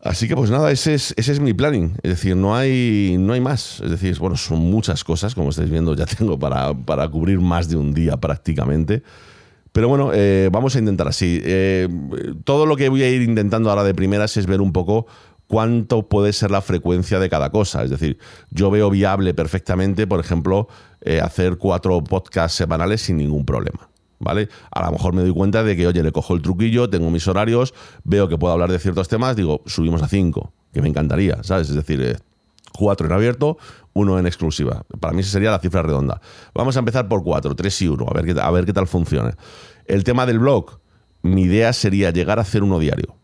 Así 0.00 0.28
que 0.28 0.36
pues 0.36 0.50
nada, 0.50 0.70
ese 0.70 0.94
es, 0.94 1.14
ese 1.16 1.32
es 1.32 1.40
mi 1.40 1.52
planning. 1.52 1.94
Es 2.02 2.10
decir, 2.10 2.36
no 2.36 2.54
hay, 2.54 3.16
no 3.18 3.32
hay 3.32 3.40
más. 3.40 3.80
Es 3.80 3.90
decir, 3.90 4.16
bueno, 4.18 4.36
son 4.36 4.60
muchas 4.60 5.02
cosas, 5.02 5.34
como 5.34 5.50
estáis 5.50 5.70
viendo, 5.70 5.94
ya 5.94 6.06
tengo 6.18 6.38
para, 6.38 6.74
para 6.74 7.08
cubrir 7.08 7.40
más 7.40 7.68
de 7.68 7.76
un 7.76 7.92
día 7.92 8.16
prácticamente. 8.16 9.02
Pero 9.72 9.88
bueno, 9.88 10.12
eh, 10.14 10.48
vamos 10.50 10.74
a 10.76 10.78
intentar 10.78 11.08
así. 11.08 11.40
Eh, 11.44 11.88
todo 12.44 12.64
lo 12.64 12.76
que 12.76 12.88
voy 12.88 13.02
a 13.02 13.10
ir 13.10 13.20
intentando 13.20 13.68
ahora 13.68 13.84
de 13.84 13.94
primeras 13.94 14.36
es 14.36 14.46
ver 14.46 14.60
un 14.60 14.72
poco 14.72 15.06
cuánto 15.48 16.08
puede 16.08 16.32
ser 16.32 16.50
la 16.50 16.62
frecuencia 16.62 17.18
de 17.18 17.28
cada 17.28 17.50
cosa. 17.50 17.82
Es 17.84 17.90
decir, 17.90 18.18
yo 18.50 18.70
veo 18.70 18.90
viable 18.90 19.34
perfectamente, 19.34 20.06
por 20.06 20.20
ejemplo, 20.20 20.68
eh, 21.06 21.20
hacer 21.20 21.56
cuatro 21.56 22.02
podcasts 22.02 22.58
semanales 22.58 23.00
sin 23.00 23.16
ningún 23.18 23.46
problema. 23.46 23.88
¿Vale? 24.18 24.48
A 24.72 24.84
lo 24.86 24.92
mejor 24.92 25.14
me 25.14 25.22
doy 25.22 25.32
cuenta 25.32 25.62
de 25.62 25.76
que, 25.76 25.86
oye, 25.86 26.02
le 26.02 26.10
cojo 26.10 26.34
el 26.34 26.42
truquillo, 26.42 26.90
tengo 26.90 27.10
mis 27.10 27.28
horarios, 27.28 27.74
veo 28.02 28.28
que 28.28 28.36
puedo 28.36 28.52
hablar 28.52 28.72
de 28.72 28.78
ciertos 28.80 29.06
temas, 29.06 29.36
digo, 29.36 29.62
subimos 29.66 30.02
a 30.02 30.08
cinco, 30.08 30.52
que 30.72 30.82
me 30.82 30.88
encantaría, 30.88 31.42
¿sabes? 31.44 31.68
Es 31.68 31.76
decir, 31.76 32.02
eh, 32.02 32.16
cuatro 32.72 33.06
en 33.06 33.12
abierto, 33.12 33.56
uno 33.92 34.18
en 34.18 34.26
exclusiva. 34.26 34.84
Para 34.98 35.12
mí 35.12 35.20
esa 35.20 35.30
sería 35.30 35.52
la 35.52 35.60
cifra 35.60 35.82
redonda. 35.82 36.20
Vamos 36.54 36.74
a 36.74 36.80
empezar 36.80 37.06
por 37.06 37.22
cuatro, 37.22 37.54
tres 37.54 37.80
y 37.82 37.88
uno, 37.88 38.06
a 38.08 38.50
ver 38.50 38.64
qué, 38.64 38.72
tal 38.72 38.88
funciona. 38.88 39.36
El 39.84 40.02
tema 40.02 40.26
del 40.26 40.40
blog, 40.40 40.80
mi 41.22 41.42
idea 41.42 41.72
sería 41.72 42.10
llegar 42.10 42.40
a 42.40 42.42
hacer 42.42 42.64
uno 42.64 42.80
diario. 42.80 43.14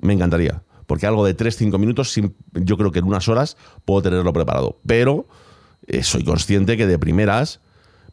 Me 0.00 0.12
encantaría 0.12 0.62
porque 0.86 1.06
algo 1.06 1.26
de 1.26 1.36
3-5 1.36 1.78
minutos, 1.78 2.18
yo 2.54 2.76
creo 2.78 2.90
que 2.90 3.00
en 3.00 3.04
unas 3.04 3.28
horas 3.28 3.58
puedo 3.84 4.00
tenerlo 4.00 4.32
preparado. 4.32 4.78
Pero 4.86 5.26
eh, 5.88 6.02
soy 6.02 6.24
consciente 6.24 6.76
que 6.76 6.86
de 6.86 6.98
primeras 6.98 7.60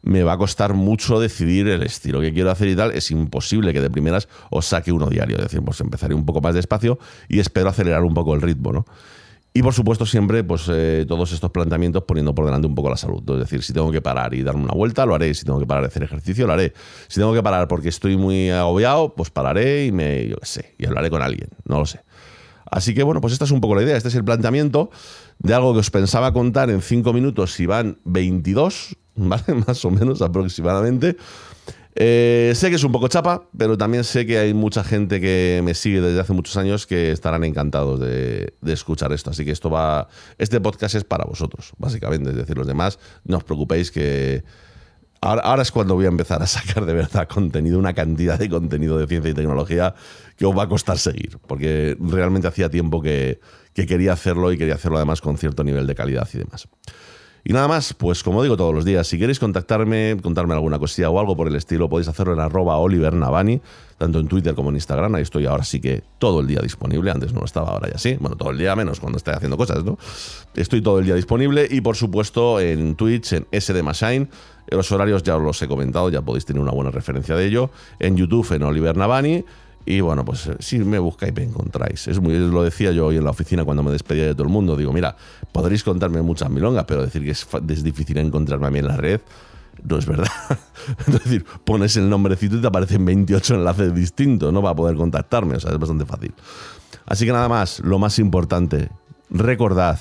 me 0.02 0.22
va 0.22 0.34
a 0.34 0.38
costar 0.38 0.74
mucho 0.74 1.18
decidir 1.18 1.66
el 1.68 1.82
estilo 1.82 2.20
que 2.20 2.32
quiero 2.32 2.50
hacer 2.50 2.68
y 2.68 2.76
tal. 2.76 2.92
Es 2.92 3.10
imposible 3.10 3.72
que 3.72 3.80
de 3.80 3.90
primeras 3.90 4.28
os 4.50 4.66
saque 4.66 4.92
uno 4.92 5.08
diario. 5.08 5.36
Es 5.36 5.42
decir, 5.42 5.62
pues 5.62 5.80
empezaré 5.80 6.14
un 6.14 6.24
poco 6.24 6.40
más 6.40 6.54
despacio 6.54 6.98
y 7.28 7.40
espero 7.40 7.68
acelerar 7.68 8.02
un 8.02 8.14
poco 8.14 8.34
el 8.34 8.40
ritmo, 8.40 8.72
¿no? 8.72 8.86
Y 9.52 9.62
por 9.62 9.72
supuesto 9.72 10.04
siempre 10.04 10.44
pues 10.44 10.66
eh, 10.68 11.06
todos 11.08 11.32
estos 11.32 11.50
planteamientos 11.50 12.04
poniendo 12.04 12.34
por 12.34 12.44
delante 12.44 12.66
un 12.66 12.74
poco 12.74 12.90
la 12.90 12.96
salud. 12.96 13.22
Es 13.30 13.38
decir, 13.38 13.62
si 13.62 13.72
tengo 13.72 13.90
que 13.90 14.02
parar 14.02 14.34
y 14.34 14.42
darme 14.42 14.64
una 14.64 14.74
vuelta, 14.74 15.06
lo 15.06 15.14
haré. 15.14 15.32
Si 15.34 15.44
tengo 15.44 15.58
que 15.58 15.66
parar 15.66 15.82
y 15.84 15.86
hacer 15.86 16.02
ejercicio, 16.02 16.46
lo 16.46 16.52
haré. 16.52 16.72
Si 17.08 17.18
tengo 17.18 17.32
que 17.32 17.42
parar 17.42 17.66
porque 17.66 17.88
estoy 17.88 18.16
muy 18.16 18.50
agobiado, 18.50 19.14
pues 19.14 19.30
pararé 19.30 19.86
y 19.86 19.92
me, 19.92 20.28
yo 20.28 20.36
qué 20.36 20.46
sé, 20.46 20.74
y 20.78 20.86
hablaré 20.86 21.08
con 21.08 21.22
alguien. 21.22 21.48
No 21.64 21.78
lo 21.78 21.86
sé. 21.86 22.00
Así 22.70 22.94
que 22.94 23.02
bueno, 23.02 23.20
pues 23.20 23.32
esta 23.32 23.46
es 23.46 23.50
un 23.50 23.60
poco 23.60 23.74
la 23.74 23.82
idea. 23.82 23.96
Este 23.96 24.08
es 24.08 24.14
el 24.14 24.24
planteamiento 24.24 24.90
de 25.38 25.54
algo 25.54 25.72
que 25.72 25.80
os 25.80 25.90
pensaba 25.90 26.32
contar 26.32 26.70
en 26.70 26.82
5 26.82 27.12
minutos 27.12 27.58
y 27.60 27.66
van 27.66 27.98
22, 28.04 28.96
¿vale? 29.16 29.54
Más 29.66 29.84
o 29.84 29.90
menos 29.90 30.22
aproximadamente. 30.22 31.16
Eh, 31.98 32.52
sé 32.54 32.68
que 32.68 32.76
es 32.76 32.84
un 32.84 32.92
poco 32.92 33.08
chapa, 33.08 33.48
pero 33.56 33.78
también 33.78 34.04
sé 34.04 34.26
que 34.26 34.38
hay 34.38 34.52
mucha 34.52 34.84
gente 34.84 35.18
que 35.18 35.62
me 35.64 35.72
sigue 35.72 36.02
desde 36.02 36.20
hace 36.20 36.34
muchos 36.34 36.58
años 36.58 36.86
que 36.86 37.10
estarán 37.10 37.42
encantados 37.42 37.98
de, 38.00 38.52
escuchar 38.66 39.12
esto. 39.12 39.30
Así 39.30 39.46
que 39.46 39.50
esto 39.50 39.70
va. 39.70 40.08
Este 40.36 40.60
podcast 40.60 40.94
es 40.94 41.04
para 41.04 41.24
vosotros, 41.24 41.72
básicamente. 41.78 42.30
Es 42.30 42.36
decir, 42.36 42.58
los 42.58 42.66
demás, 42.66 42.98
no 43.24 43.38
os 43.38 43.44
preocupéis 43.44 43.90
que. 43.90 44.44
Ahora, 45.26 45.62
es 45.62 45.72
cuando 45.72 45.94
voy 45.94 46.04
a 46.04 46.08
empezar 46.08 46.40
a 46.40 46.46
sacar 46.46 46.86
de 46.86 46.92
verdad 46.92 47.26
contenido, 47.26 47.78
una 47.78 47.94
cantidad 47.94 48.38
de 48.38 48.48
contenido 48.48 48.96
de 48.96 49.08
ciencia 49.08 49.30
y 49.30 49.34
tecnología 49.34 49.94
que 50.36 50.46
os 50.46 50.56
va 50.56 50.64
a 50.64 50.68
costar 50.68 50.98
seguir, 50.98 51.38
porque 51.48 51.96
realmente 51.98 52.46
hacía 52.46 52.70
tiempo 52.70 53.02
que, 53.02 53.40
quería 53.74 54.12
hacerlo 54.12 54.52
y 54.52 54.58
quería 54.58 54.74
hacerlo 54.74 54.98
además 54.98 55.20
con 55.20 55.36
cierto 55.36 55.64
nivel 55.64 55.86
de 55.86 55.94
calidad 55.96 56.28
y 56.32 56.38
demás. 56.38 56.68
Y 57.44 57.52
nada 57.52 57.68
más, 57.68 57.94
pues 57.94 58.24
como 58.24 58.42
digo 58.42 58.56
todos 58.56 58.74
los 58.74 58.84
días, 58.84 59.06
si 59.06 59.18
queréis 59.18 59.38
contactarme, 59.38 60.16
contarme 60.20 60.54
alguna 60.54 60.80
cosilla 60.80 61.10
o 61.10 61.20
algo 61.20 61.36
por 61.36 61.46
el 61.46 61.54
estilo, 61.54 61.88
podéis 61.88 62.08
hacerlo 62.08 62.32
en 62.32 62.40
arroba 62.40 62.76
Oliver 62.78 63.14
tanto 63.98 64.18
en 64.18 64.28
Twitter 64.28 64.54
como 64.54 64.70
en 64.70 64.76
Instagram. 64.76 65.14
Ahí 65.14 65.22
estoy 65.22 65.46
ahora 65.46 65.62
sí 65.62 65.80
que 65.80 66.02
todo 66.18 66.40
el 66.40 66.48
día 66.48 66.60
disponible. 66.60 67.10
Antes 67.10 67.32
no 67.32 67.40
lo 67.40 67.46
estaba, 67.46 67.68
ahora 67.68 67.88
ya 67.90 67.98
sí. 67.98 68.16
Bueno, 68.18 68.36
todo 68.36 68.50
el 68.50 68.58
día 68.58 68.74
menos 68.74 68.98
cuando 68.98 69.16
esté 69.16 69.30
haciendo 69.30 69.56
cosas, 69.56 69.84
¿no? 69.84 69.96
Estoy 70.56 70.82
todo 70.82 70.98
el 70.98 71.06
día 71.06 71.14
disponible 71.14 71.68
y 71.70 71.80
por 71.82 71.94
supuesto 71.94 72.58
en 72.58 72.96
Twitch, 72.96 73.32
en 73.32 73.46
SD 73.52 73.80
Machine. 73.82 74.28
Los 74.68 74.90
horarios 74.92 75.22
ya 75.22 75.36
os 75.36 75.42
los 75.42 75.60
he 75.62 75.68
comentado, 75.68 76.10
ya 76.10 76.22
podéis 76.22 76.44
tener 76.44 76.60
una 76.60 76.72
buena 76.72 76.90
referencia 76.90 77.36
de 77.36 77.46
ello. 77.46 77.70
En 77.98 78.16
YouTube, 78.16 78.50
en 78.52 78.62
Oliver 78.62 78.96
Navani. 78.96 79.44
Y 79.88 80.00
bueno, 80.00 80.24
pues 80.24 80.48
eh, 80.48 80.56
si 80.58 80.80
me 80.80 80.98
buscáis 80.98 81.32
me 81.32 81.44
encontráis. 81.44 82.08
Es 82.08 82.20
muy, 82.20 82.36
lo 82.36 82.64
decía 82.64 82.90
yo 82.90 83.06
hoy 83.06 83.16
en 83.16 83.24
la 83.24 83.30
oficina 83.30 83.64
cuando 83.64 83.84
me 83.84 83.92
despedía 83.92 84.24
de 84.24 84.34
todo 84.34 84.42
el 84.42 84.52
mundo. 84.52 84.76
Digo, 84.76 84.92
mira, 84.92 85.16
podréis 85.52 85.84
contarme 85.84 86.20
muchas 86.22 86.50
milongas, 86.50 86.84
pero 86.86 87.02
decir 87.02 87.22
que 87.24 87.30
es, 87.30 87.46
difícil 87.84 88.18
encontrarme 88.18 88.66
a 88.66 88.70
mí 88.70 88.80
en 88.80 88.88
la 88.88 88.96
red 88.96 89.20
No 89.84 89.96
es 89.96 90.06
verdad. 90.06 90.26
es 91.06 91.12
decir, 91.12 91.46
pones 91.64 91.96
el 91.96 92.10
nombrecito 92.10 92.56
y 92.56 92.60
te 92.60 92.66
aparecen 92.66 93.04
28 93.04 93.54
enlaces 93.54 93.94
distintos, 93.94 94.52
¿no? 94.52 94.60
Para 94.60 94.74
poder 94.74 94.96
contactarme. 94.96 95.54
O 95.54 95.60
sea, 95.60 95.70
es 95.70 95.78
bastante 95.78 96.04
fácil. 96.04 96.34
Así 97.06 97.24
que 97.24 97.32
nada 97.32 97.48
más, 97.48 97.78
lo 97.80 98.00
más 98.00 98.18
importante, 98.18 98.90
recordad, 99.30 100.00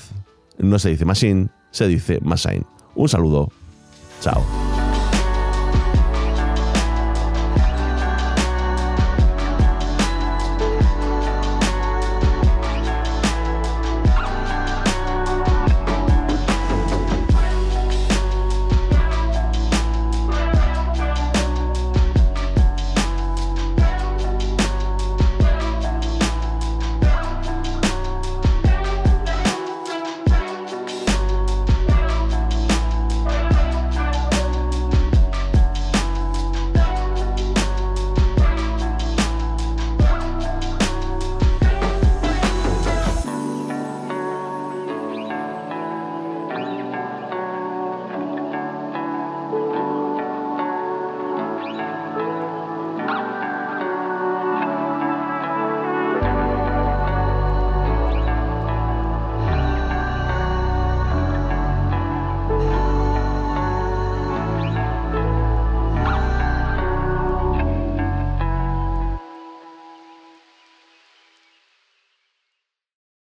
no 0.57 0.79
se 0.79 0.89
dice 0.89 1.05
machine, 1.05 1.49
se 1.69 1.87
dice 1.87 2.19
machine. 2.23 2.63
Un 2.95 3.07
saludo. 3.07 3.51
早。 4.19 4.74